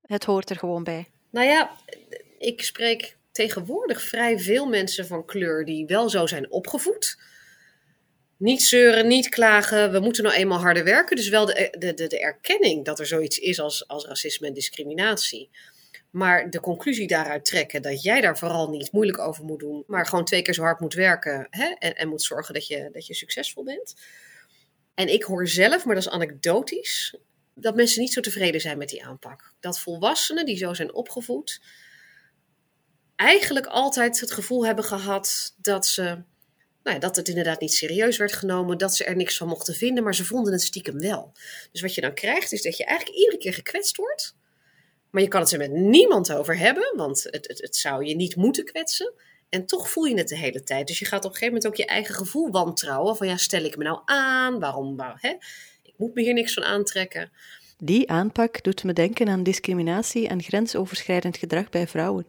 [0.02, 1.06] Het hoort er gewoon bij.
[1.30, 1.76] Nou ja,
[2.38, 7.18] ik spreek tegenwoordig vrij veel mensen van kleur die wel zo zijn opgevoed.
[8.36, 11.16] Niet zeuren, niet klagen, we moeten nou eenmaal harder werken.
[11.16, 14.52] Dus wel de, de, de, de erkenning dat er zoiets is als, als racisme en
[14.52, 15.50] discriminatie.
[16.10, 20.06] Maar de conclusie daaruit trekken dat jij daar vooral niet moeilijk over moet doen, maar
[20.06, 23.06] gewoon twee keer zo hard moet werken hè, en, en moet zorgen dat je, dat
[23.06, 23.94] je succesvol bent.
[24.94, 27.16] En ik hoor zelf, maar dat is anekdotisch,
[27.54, 29.52] dat mensen niet zo tevreden zijn met die aanpak.
[29.60, 31.60] Dat volwassenen die zo zijn opgevoed,
[33.16, 36.24] eigenlijk altijd het gevoel hebben gehad dat ze, nou
[36.82, 40.04] ja, dat het inderdaad niet serieus werd genomen, dat ze er niks van mochten vinden,
[40.04, 41.32] maar ze vonden het stiekem wel.
[41.72, 44.36] Dus wat je dan krijgt is dat je eigenlijk iedere keer gekwetst wordt,
[45.10, 48.16] maar je kan het er met niemand over hebben, want het, het, het zou je
[48.16, 49.12] niet moeten kwetsen.
[49.48, 50.86] En toch voel je het de hele tijd.
[50.86, 53.16] Dus je gaat op een gegeven moment ook je eigen gevoel wantrouwen.
[53.16, 54.58] Van ja, stel ik me nou aan?
[54.58, 54.96] Waarom?
[54.96, 55.34] Waar, hè?
[55.82, 57.32] Ik moet me hier niks van aantrekken.
[57.78, 62.26] Die aanpak doet me denken aan discriminatie en grensoverschrijdend gedrag bij vrouwen.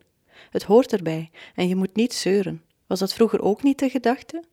[0.50, 2.64] Het hoort erbij en je moet niet zeuren.
[2.88, 4.44] Was dat vroeger ook niet de gedachte?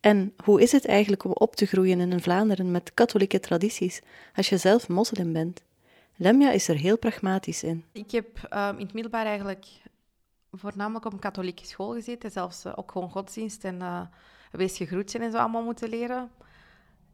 [0.00, 4.00] En hoe is het eigenlijk om op te groeien in een Vlaanderen met katholieke tradities
[4.34, 5.62] als je zelf moslim bent?
[6.16, 7.84] Lemja is er heel pragmatisch in.
[7.92, 9.66] Ik heb um, in het middelbaar eigenlijk
[10.50, 14.00] voornamelijk op een katholieke school gezeten, zelfs uh, ook gewoon godsdienst en uh,
[14.52, 16.30] wees gegroet en zo allemaal moeten leren.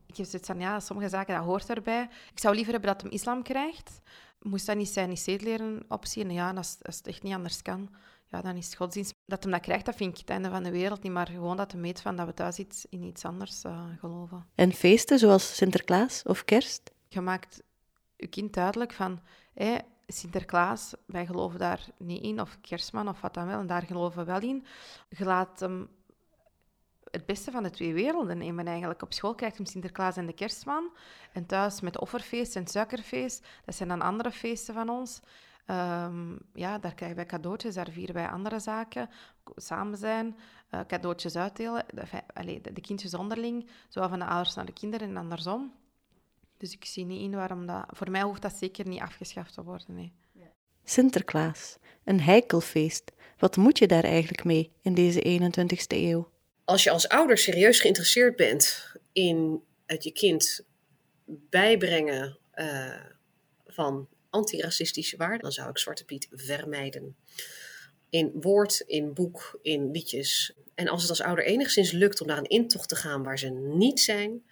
[0.07, 2.09] Ik heb zoiets van, ja, sommige zaken, dat hoort erbij.
[2.33, 4.01] Ik zou liever hebben dat hem islam krijgt.
[4.41, 6.25] Moest dat niet zijn, die zeedleren optie?
[6.25, 7.91] En ja, als, als het echt niet anders kan,
[8.27, 9.15] ja, dan is het godsdienst.
[9.27, 11.13] Dat hem dat krijgt, dat vind ik het einde van de wereld niet.
[11.13, 14.47] Maar gewoon dat hij weet van dat we thuis iets, in iets anders uh, geloven.
[14.55, 16.91] En feesten zoals Sinterklaas of kerst?
[17.09, 17.63] Je maakt
[18.17, 19.21] je kind duidelijk van...
[19.55, 19.77] Hé,
[20.07, 24.19] Sinterklaas, wij geloven daar niet in, of kerstman, of wat dan wel, en daar geloven
[24.19, 24.65] we wel in.
[25.09, 25.89] Je laat hem
[27.11, 29.03] het beste van de twee werelden nemen eigenlijk.
[29.03, 30.91] Op school krijgt hem Sinterklaas en de kerstman.
[31.33, 33.47] En thuis met offerfeest en suikerfeest.
[33.65, 35.21] Dat zijn dan andere feesten van ons.
[35.67, 39.11] Um, ja, daar krijgen wij cadeautjes, daar vieren wij andere zaken.
[39.57, 40.37] Samen zijn,
[40.71, 41.85] uh, cadeautjes uitdelen.
[41.95, 45.73] De, de, kindjes onderling, zowel van de ouders naar de kinderen en andersom.
[46.57, 47.85] Dus ik zie niet in waarom dat...
[47.89, 50.13] Voor mij hoeft dat zeker niet afgeschaft te worden, nee.
[50.85, 53.13] Sinterklaas, een heikelfeest.
[53.39, 56.29] Wat moet je daar eigenlijk mee in deze 21ste eeuw?
[56.71, 60.61] Als je als ouder serieus geïnteresseerd bent in het je kind
[61.27, 63.05] bijbrengen uh,
[63.67, 67.17] van antiracistische waarden, dan zou ik Zwarte Piet vermijden.
[68.11, 70.55] In woord, in boek, in liedjes.
[70.75, 73.49] En als het als ouder enigszins lukt om naar een intocht te gaan waar ze
[73.49, 74.45] niet zijn,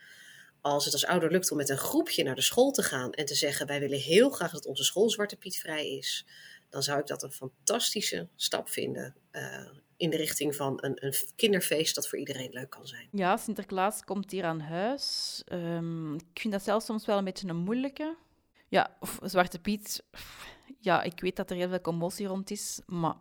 [0.61, 3.25] als het als ouder lukt om met een groepje naar de school te gaan en
[3.25, 6.27] te zeggen: Wij willen heel graag dat onze school Zwarte Piet vrij is,
[6.71, 9.17] dan zou ik dat een fantastische stap vinden.
[9.33, 13.09] Uh, in de richting van een, een, kinderfeest dat voor iedereen leuk kan zijn.
[13.11, 15.43] Ja, Sinterklaas komt hier aan huis.
[15.53, 18.17] Um, ik vind dat zelfs soms wel een beetje een moeilijke.
[18.69, 20.03] Ja, of Zwarte Piet.
[20.81, 23.15] Ja, ik weet dat er heel veel commotie rond is, maar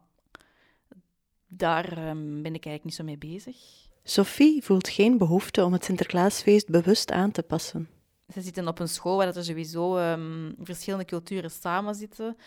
[1.48, 3.58] daar um, ben ik eigenlijk niet zo mee bezig.
[4.04, 7.90] Sophie voelt geen behoefte om het Sinterklaasfeest bewust aan te passen.
[8.34, 12.38] Ze zitten op een school waar er sowieso um, verschillende culturen samen zitten.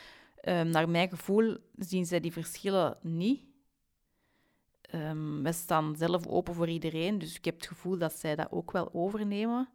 [0.44, 3.40] Um, naar mijn gevoel zien zij die verschillen niet.
[4.94, 8.52] Um, wij staan zelf open voor iedereen, dus ik heb het gevoel dat zij dat
[8.52, 9.68] ook wel overnemen.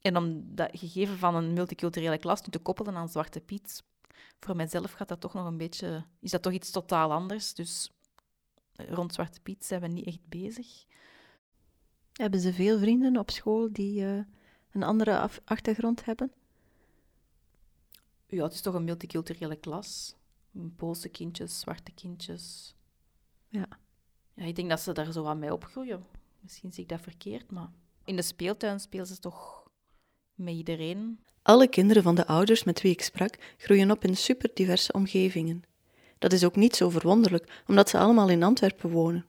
[0.00, 3.82] en om dat gegeven van een multiculturele klas nu te koppelen aan Zwarte Piet,
[4.40, 7.54] voor mijzelf gaat dat toch nog een beetje, is dat toch iets totaal anders.
[7.54, 7.90] Dus
[8.72, 10.84] rond Zwarte Piet zijn we niet echt bezig.
[12.12, 14.22] Hebben ze veel vrienden op school die uh,
[14.70, 16.32] een andere achtergrond hebben?
[18.26, 20.16] Ja, het is toch een multiculturele klas.
[20.76, 22.74] Poolse kindjes, zwarte kindjes.
[23.48, 23.66] Ja.
[24.34, 24.44] ja.
[24.44, 26.06] Ik denk dat ze daar zo aan mee opgroeien.
[26.40, 27.70] Misschien zie ik dat verkeerd, maar
[28.04, 29.70] in de speeltuin spelen ze toch
[30.34, 31.20] met iedereen.
[31.42, 35.62] Alle kinderen van de ouders met wie ik sprak groeien op in super diverse omgevingen.
[36.18, 39.26] Dat is ook niet zo verwonderlijk, omdat ze allemaal in Antwerpen wonen.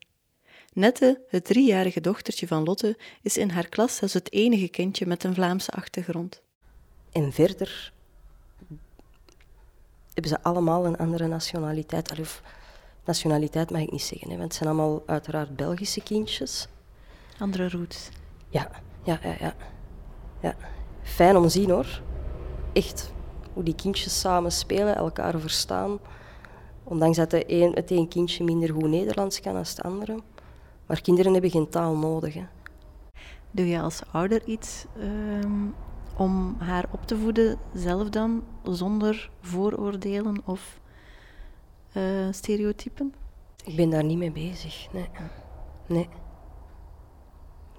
[0.73, 5.23] Nette, het driejarige dochtertje van Lotte, is in haar klas zelfs het enige kindje met
[5.23, 6.41] een Vlaamse achtergrond.
[7.11, 7.93] En verder
[10.13, 12.11] hebben ze allemaal een andere nationaliteit.
[12.11, 12.41] Allee, Of
[13.05, 16.67] nationaliteit mag ik niet zeggen, hè, want het zijn allemaal uiteraard Belgische kindjes.
[17.39, 18.09] Andere roots.
[18.49, 18.69] Ja,
[19.03, 19.53] ja, ja, ja.
[20.39, 20.55] ja.
[21.01, 22.01] Fijn om te zien hoor.
[22.73, 23.11] Echt.
[23.53, 25.99] Hoe die kindjes samen spelen, elkaar verstaan.
[26.83, 30.19] Ondanks dat de een, het een kindje minder goed Nederlands kan dan het andere.
[30.85, 32.33] Maar kinderen hebben geen taal nodig.
[32.33, 32.45] Hè.
[33.51, 35.67] Doe je als ouder iets ehm,
[36.19, 40.79] om haar op te voeden, zelf dan, zonder vooroordelen of
[41.91, 43.13] eh, stereotypen?
[43.65, 44.87] Ik ben daar niet mee bezig.
[44.91, 45.09] Nee.
[45.85, 46.09] Nee.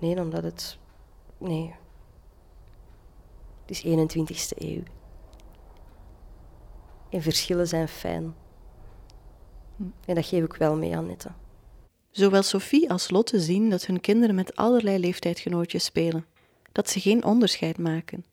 [0.01, 0.79] Nee, omdat het.
[1.39, 1.75] Nee.
[3.67, 4.83] Het is 21ste eeuw.
[7.11, 8.35] En verschillen zijn fijn.
[10.05, 11.31] En dat geef ik wel mee aan Nette.
[12.11, 16.27] Zowel Sophie als Lotte zien dat hun kinderen met allerlei leeftijdgenootjes spelen,
[16.73, 18.25] dat ze geen onderscheid maken.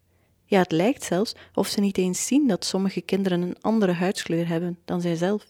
[0.50, 4.48] Ja, het lijkt zelfs of ze niet eens zien dat sommige kinderen een andere huidskleur
[4.48, 5.46] hebben dan zijzelf.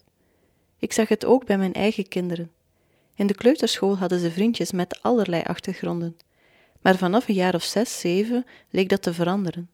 [0.78, 2.50] Ik zag het ook bij mijn eigen kinderen.
[3.14, 6.16] In de kleuterschool hadden ze vriendjes met allerlei achtergronden,
[6.80, 9.70] maar vanaf een jaar of zes, zeven leek dat te veranderen.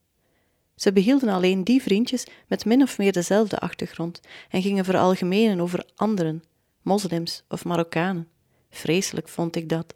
[0.75, 4.21] Ze behielden alleen die vriendjes met min of meer dezelfde achtergrond
[4.51, 6.43] en gingen veralgemenen over anderen,
[6.83, 8.29] moslims of Marokkanen.
[8.71, 9.95] Vreselijk vond ik dat.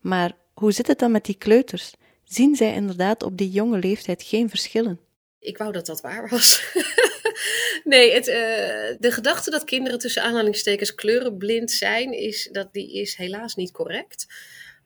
[0.00, 1.94] Maar hoe zit het dan met die kleuters?
[2.28, 5.00] Zien zij inderdaad op die jonge leeftijd geen verschillen?
[5.38, 6.74] Ik wou dat dat waar was.
[7.84, 13.16] nee, het, eh, de gedachte dat kinderen tussen aanhalingstekens kleurenblind zijn, is, dat, die is
[13.16, 14.26] helaas niet correct.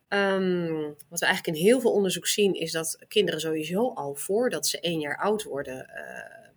[0.08, 4.66] Ehm, wat we eigenlijk in heel veel onderzoek zien, is dat kinderen sowieso al voordat
[4.66, 6.48] ze één jaar oud worden, eh,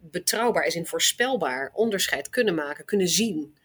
[0.00, 3.56] betrouwbaar is en voorspelbaar onderscheid kunnen maken, kunnen zien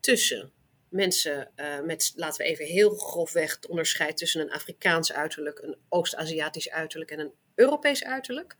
[0.00, 0.52] tussen
[0.94, 5.76] mensen eh, met, laten we even heel grofweg het onderscheid tussen een Afrikaans uiterlijk, een
[5.88, 8.56] Oost-Aziatisch uiterlijk en een Europees uiterlijk.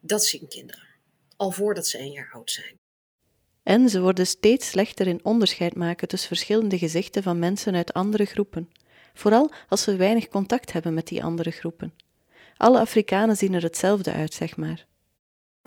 [0.00, 0.86] Dat zien kinderen.
[1.36, 2.78] Al voordat ze een jaar oud zijn.
[3.62, 8.24] En ze worden steeds slechter in onderscheid maken tussen verschillende gezichten van mensen uit andere
[8.24, 8.70] groepen,
[9.14, 11.94] vooral als ze weinig contact hebben met die andere groepen.
[12.56, 14.86] Alle Afrikanen zien er hetzelfde uit, zeg maar.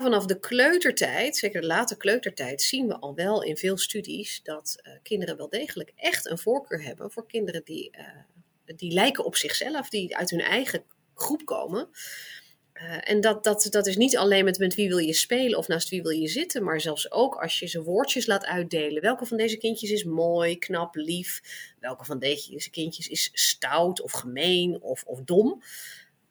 [0.02, 4.76] Vanaf de kleutertijd, zeker de late kleutertijd, zien we al wel in veel studies dat
[4.82, 9.36] uh, kinderen wel degelijk echt een voorkeur hebben voor kinderen die, uh, die lijken op
[9.36, 10.82] zichzelf, die uit hun eigen
[11.14, 11.88] groep komen.
[12.74, 15.68] Uh, en dat, dat, dat is niet alleen met, met wie wil je spelen of
[15.68, 19.02] naast wie wil je zitten, maar zelfs ook als je ze woordjes laat uitdelen.
[19.02, 21.40] Welke van deze kindjes is mooi, knap, lief?
[21.80, 25.62] Welke van deze kindjes is stout of gemeen of, of dom?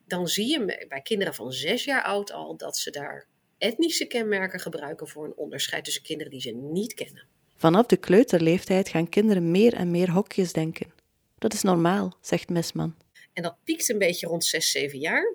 [0.05, 3.28] Dan zie je bij kinderen van zes jaar oud al dat ze daar
[3.58, 7.28] etnische kenmerken gebruiken voor een onderscheid tussen kinderen die ze niet kennen.
[7.55, 10.93] Vanaf de kleuterleeftijd gaan kinderen meer en meer hokjes denken.
[11.38, 12.95] Dat is normaal, zegt Mesman.
[13.34, 15.34] En dat piekt een beetje rond 6, 7 jaar.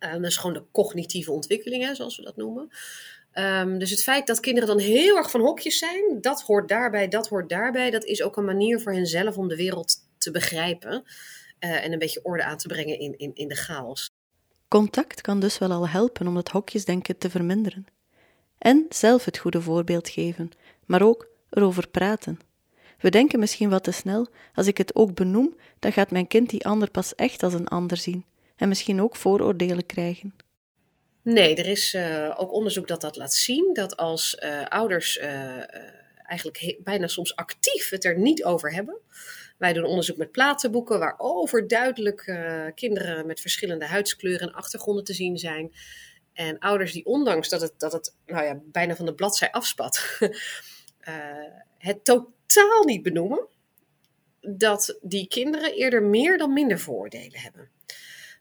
[0.00, 2.70] Uh, dat is gewoon de cognitieve ontwikkeling, hè, zoals we dat noemen.
[3.34, 7.08] Um, dus het feit dat kinderen dan heel erg van hokjes zijn, dat hoort daarbij,
[7.08, 10.30] dat hoort daarbij, dat is ook een manier voor hen zelf om de wereld te
[10.30, 11.02] begrijpen
[11.60, 14.10] uh, en een beetje orde aan te brengen in, in, in de chaos.
[14.72, 17.86] Contact kan dus wel al helpen om het hokjesdenken te verminderen.
[18.58, 20.50] En zelf het goede voorbeeld geven,
[20.86, 22.40] maar ook erover praten.
[22.98, 26.50] We denken misschien wat te snel, als ik het ook benoem, dan gaat mijn kind
[26.50, 28.24] die ander pas echt als een ander zien
[28.56, 30.34] en misschien ook vooroordelen krijgen.
[31.22, 35.28] Nee, er is uh, ook onderzoek dat dat laat zien, dat als uh, ouders uh,
[36.32, 38.98] eigenlijk bijna soms actief het er niet over hebben,
[39.58, 45.14] wij doen onderzoek met platenboeken waar overduidelijk uh, kinderen met verschillende huidskleuren en achtergronden te
[45.14, 45.72] zien zijn.
[46.32, 50.18] En ouders die ondanks dat het, dat het nou ja, bijna van de bladzij afspat,
[50.20, 50.28] uh,
[51.88, 53.46] het totaal niet benoemen,
[54.40, 57.70] dat die kinderen eerder meer dan minder vooroordelen hebben.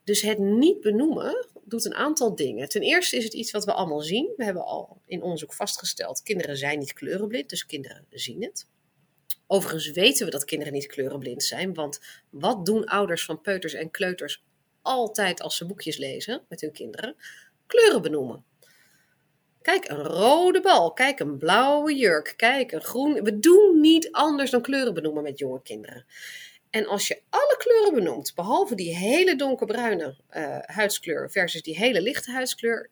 [0.04, 2.70] Dus het niet benoemen doet een aantal dingen.
[2.70, 4.34] Ten eerste is het iets wat we allemaal zien.
[4.38, 8.68] We hebben al in onderzoek vastgesteld, kinderen zijn niet kleurenblind, dus kinderen zien het.
[9.48, 12.00] Overigens weten we dat kinderen niet kleurenblind zijn, want
[12.30, 14.44] wat doen ouders van peuters en kleuters
[14.82, 17.16] altijd als ze boekjes lezen met hun kinderen?
[17.68, 18.46] Kleuren benoemen.
[19.62, 20.94] Kijk, een rode bal.
[20.94, 22.34] Kijk, een blauwe jurk.
[22.38, 23.24] Kijk, een groen.
[23.24, 26.06] We doen niet anders dan kleuren benoemen met jonge kinderen.
[26.72, 32.02] En als je alle kleuren benoemt, behalve die hele donkerbruine uh, huidskleur versus die hele
[32.02, 32.90] lichte huidskleur,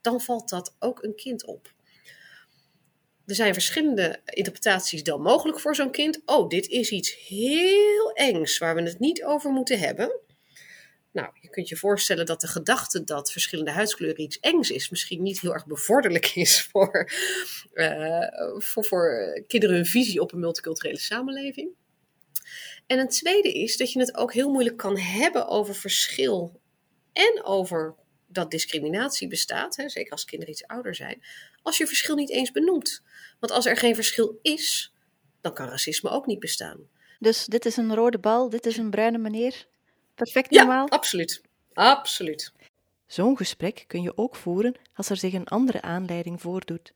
[0.00, 1.74] dan valt dat ook een kind op.
[3.26, 6.20] Er zijn verschillende interpretaties dan mogelijk voor zo'n kind.
[6.24, 10.20] Oh, dit is iets heel engs waar we het niet over moeten hebben.
[11.12, 15.22] Nou, je kunt je voorstellen dat de gedachte dat verschillende huidskleuren iets engs is, misschien
[15.22, 17.10] niet heel erg bevorderlijk is voor,
[17.74, 21.70] uh, voor, voor kinderen hun visie op een multiculturele samenleving.
[22.86, 26.60] En een tweede is dat je het ook heel moeilijk kan hebben over verschil
[27.12, 27.94] en over
[28.26, 31.22] dat discriminatie bestaat, hè, zeker als kinderen iets ouder zijn,
[31.62, 33.02] als je verschil niet eens benoemt.
[33.40, 34.92] Want als er geen verschil is,
[35.40, 36.88] dan kan racisme ook niet bestaan.
[37.18, 39.66] Dus dit is een rode bal, dit is een bruine meneer.
[40.14, 40.88] Perfect Ja, normaal.
[40.88, 41.40] absoluut.
[41.72, 42.52] Absoluut.
[43.06, 46.92] Zo'n gesprek kun je ook voeren als er zich een andere aanleiding voordoet.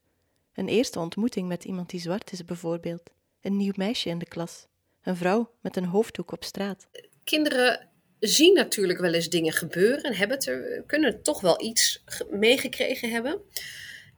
[0.55, 3.03] Een eerste ontmoeting met iemand die zwart is bijvoorbeeld.
[3.41, 4.67] Een nieuw meisje in de klas.
[5.03, 6.89] Een vrouw met een hoofddoek op straat.
[7.25, 7.89] Kinderen
[8.19, 13.11] zien natuurlijk wel eens dingen gebeuren en hebben er, kunnen toch wel iets ge- meegekregen
[13.11, 13.41] hebben.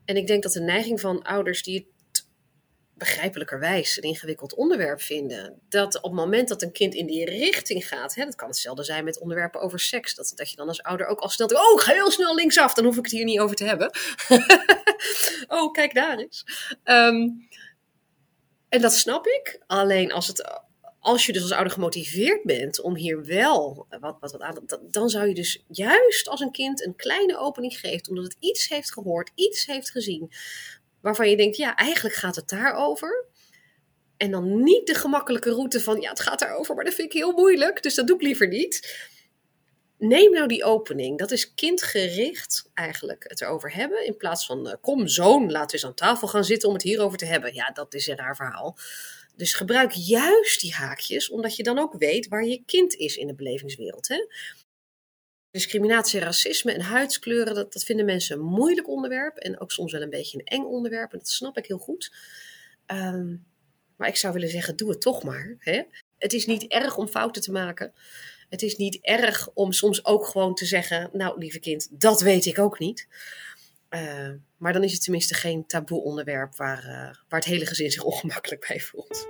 [0.05, 2.25] En ik denk dat de neiging van ouders die het
[2.93, 7.87] begrijpelijkerwijs een ingewikkeld onderwerp vinden, dat op het moment dat een kind in die richting
[7.87, 10.83] gaat, hè, dat kan hetzelfde zijn met onderwerpen over seks, dat, dat je dan als
[10.83, 13.25] ouder ook al snel oh, ik ga heel snel linksaf, dan hoef ik het hier
[13.25, 13.91] niet over te hebben.
[15.57, 16.45] oh, kijk daar eens.
[16.83, 17.29] Ehm,
[18.69, 19.59] en dat snap ik.
[19.67, 20.62] Alleen als, het,
[21.03, 24.87] als je dus als ouder gemotiveerd bent om hier wel wat, wat, wat aan dan-
[24.89, 28.67] dan zou je dus juist als een kind een kleine opening geeft, omdat het iets
[28.67, 30.31] heeft gehoord, iets heeft gezien,
[31.01, 33.25] waarvan je denkt, ja, eigenlijk gaat het daarover.
[34.17, 37.19] En dan niet de gemakkelijke route van, ja, het gaat daarover, maar dat vind ik
[37.19, 39.01] heel moeilijk, dus dat doe ik liever niet.
[39.97, 41.17] Neem nou die opening.
[41.17, 44.05] Dat is kindgericht eigenlijk het erover hebben.
[44.05, 46.83] In plaats van, eh, kom zoon, laten we eens aan tafel gaan zitten om het
[46.83, 47.53] hierover te hebben.
[47.53, 48.77] Ja, dat is een raar verhaal.
[49.35, 53.27] Dus gebruik juist die haakjes, omdat je dan ook weet waar je kind is in
[53.27, 54.07] de belevingswereld.
[54.07, 54.27] Hè?
[55.51, 59.37] Discriminatie, racisme en huidskleuren, dat, dat vinden mensen een moeilijk onderwerp.
[59.37, 61.11] En ook soms wel een beetje een eng onderwerp.
[61.11, 62.13] En dat snap ik heel goed.
[62.85, 63.35] Ehm,
[63.95, 65.55] maar ik zou willen zeggen, doe het toch maar.
[65.59, 65.81] Hè?
[66.17, 67.93] Het is niet erg om fouten te maken.
[68.49, 72.45] Het is niet erg om soms ook gewoon te zeggen: Nou, lieve kind, dat weet
[72.45, 73.07] ik ook niet.
[73.93, 77.91] Eh, maar dan is het tenminste geen taboe onderwerp waar, eh, waar het hele gezin
[77.91, 79.27] zich ongemakkelijk bij voelt.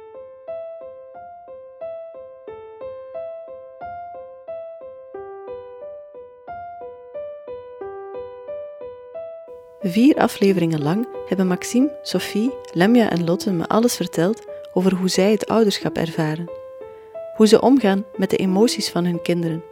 [9.80, 15.32] Vier afleveringen lang hebben Maxime, Sophie, Lemja en Lotte me alles verteld over hoe zij
[15.32, 16.51] het ouderschap ervaren.
[17.36, 19.64] Hoe ze omgaan met de emoties van hun kinderen.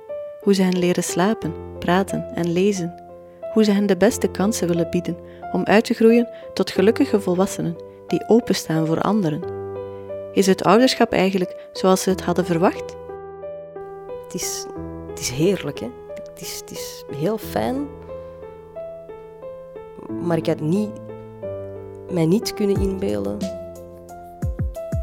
[0.41, 3.10] Hoe ze hen leren slapen, praten en lezen.
[3.51, 5.17] Hoe ze hen de beste kansen willen bieden
[5.51, 7.75] om uit te groeien tot gelukkige volwassenen
[8.07, 9.43] die openstaan voor anderen.
[10.33, 12.95] Is het ouderschap eigenlijk zoals ze het hadden verwacht?
[14.23, 14.65] Het is,
[15.09, 15.89] het is heerlijk, hè.
[16.23, 17.87] Het is, het is heel fijn.
[20.21, 20.89] Maar ik had niet,
[22.11, 23.37] mij niet kunnen inbeelden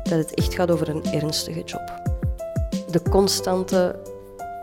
[0.02, 2.00] dat het echt gaat over een ernstige job.
[2.90, 4.00] De constante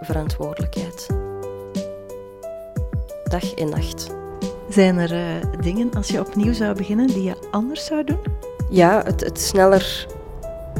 [0.01, 1.07] verantwoordelijkheid.
[3.29, 4.15] Dag en nacht.
[4.69, 8.19] Zijn er eh, dingen als je opnieuw zou beginnen die je anders zou doen?
[8.69, 10.07] Ja, het, het sneller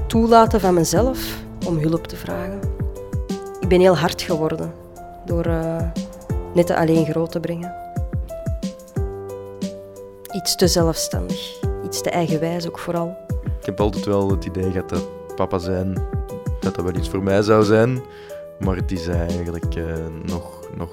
[0.08, 2.60] toelaten van mezelf om hulp te vragen.
[3.60, 4.74] Ik ben heel hard geworden
[5.26, 5.82] door eh,
[6.54, 7.76] net alleen groot te brengen.
[10.32, 13.18] Iets te zelfstandig, iets te eigenwijs ook vooral.
[13.60, 15.94] Ik heb altijd wel het idee gehad dat papa zijn,
[16.60, 18.02] dat dat wel iets voor mij zou zijn.
[18.60, 19.84] Maar het is eigenlijk eh,
[20.24, 20.90] nog, nog,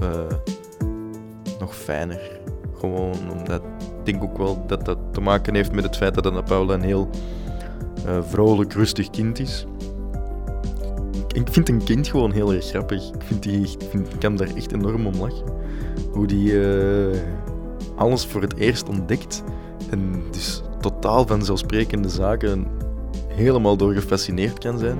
[0.00, 0.54] eh,
[1.58, 2.40] nog fijner.
[2.78, 6.26] Gewoon omdat ik denk ook wel dat dat te maken heeft met het feit dat
[6.26, 7.10] Anna Paula een heel
[8.06, 9.66] eh, vrolijk, rustig kind is.
[11.32, 13.08] Ik vind een kind gewoon heel erg grappig.
[13.08, 15.44] Ik, vind die, ik, ik kan daar echt enorm om lachen.
[16.12, 17.18] Hoe die eh,
[17.96, 19.42] alles voor het eerst ontdekt.
[19.90, 22.66] En dus totaal vanzelfsprekende zaken
[23.28, 24.98] helemaal door gefascineerd kan zijn.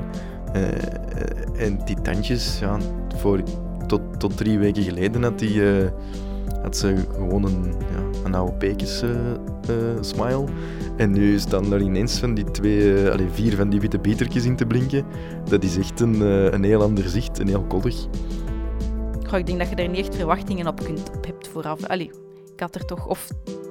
[0.53, 2.79] Eh, en die tandjes, ja,
[3.17, 3.41] voor,
[3.87, 5.63] tot, tot drie weken geleden had, die,
[6.67, 10.45] had ze gewoon een, ja, een oude peekjes eh, eh, smile.
[10.97, 14.45] En nu staan er ineens van die twee, eh, allee, vier van die witte bietertjes
[14.45, 15.07] in te blinken.
[15.49, 16.21] Dat is echt een,
[16.55, 18.07] een heel ander zicht, een heel koddig.
[19.27, 21.85] Goh, ik denk dat je er niet echt verwachtingen op, kunt, op hebt vooraf.
[21.85, 22.11] Allee,
[22.53, 23.07] ik had er toch...
[23.07, 23.29] Of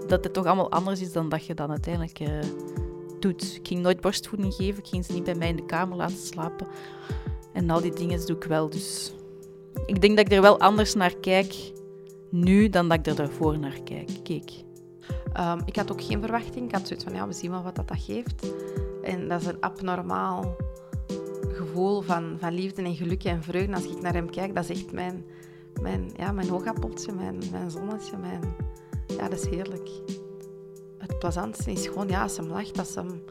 [0.08, 2.20] dat het toch allemaal anders is dan dat je dan uiteindelijk
[3.20, 3.56] doet.
[3.56, 4.80] Ik ging nooit borstvoeding geven.
[4.80, 6.68] Ik ging ze niet bij mij in de kamer laten slapen.
[7.54, 8.70] En al die dingen doe ik wel.
[8.70, 9.14] Dus
[9.86, 11.74] ik denk dat ik er wel anders naar kijk
[12.40, 14.52] nu dan dat ik er daarvoor naar kijk, keek.
[15.34, 16.66] Ehm, ik had ook geen verwachting.
[16.66, 18.54] Ik had zoiets van, ja, we zien wel wat dat, dat geeft.
[19.04, 20.56] En dat is een abnormaal
[21.48, 23.74] gevoel van, van liefde en geluk en vreugde.
[23.74, 25.26] Als ik naar hem kijk, dat is echt mijn,
[25.82, 28.18] mijn, ja, mijn oogappeltje, mijn, mijn zonnetje.
[28.18, 28.42] Mijn...
[29.08, 29.90] Ja, dat is heerlijk.
[30.98, 33.24] Het plezantste is gewoon, ja, als hem lacht, als hem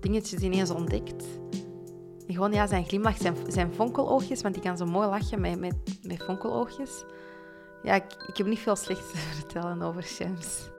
[0.00, 1.24] dingetjes ineens ontdekt.
[2.26, 5.58] En gewoon, ja, zijn glimlach, zijn, zijn fonkeloogjes, want die kan zo mooi lachen met,
[5.58, 7.04] met, met fonkeloogjes.
[7.86, 10.70] Ja, ik, heb niet veel slechts te vertellen over Shams.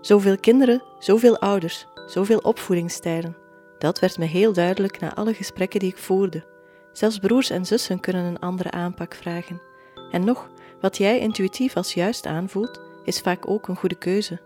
[0.00, 3.36] Zoveel kinderen, zoveel ouders, zoveel opvoedingsstijlen.
[3.78, 6.44] Dat werd me heel duidelijk na alle gesprekken die ik voerde.
[6.92, 9.62] Zelfs broers en zussen kunnen een andere aanpak vragen.
[10.10, 10.48] En nog,
[10.80, 14.40] wat jij intuïtief als juist aanvoelt, is vaak ook een goede keuze.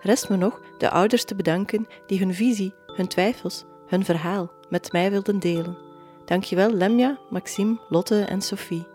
[0.00, 4.92] Rest me nog de ouders te bedanken die hun visie, hun twijfels, hun verhaal met
[4.92, 5.87] mij wilden delen.
[6.28, 8.86] Dankjewel Lemja, Maxime, Lotte en Sophie.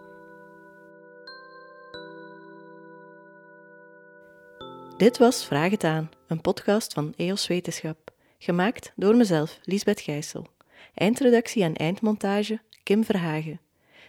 [4.98, 8.14] Dit was Vraag het aan, een podcast van EOS Wetenschap.
[8.38, 10.48] Gemaakt door mezelf, Liesbeth Gijssel.
[10.94, 13.62] Eindredactie en eindmontage, Kim Verhagen.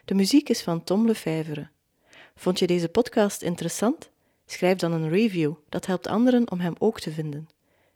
[0.05, 1.69] De muziek is van Tom Lefevre.
[2.35, 4.11] Vond je deze podcast interessant?
[4.47, 7.49] Schrijf dan een review, dat helpt anderen om hem ook te vinden.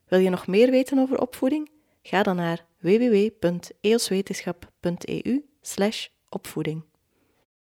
[0.06, 1.70] Wil je nog meer weten over opvoeding?
[2.02, 5.42] Ga dan naar www.eoswetenschap.eu
[6.28, 6.84] opvoeding.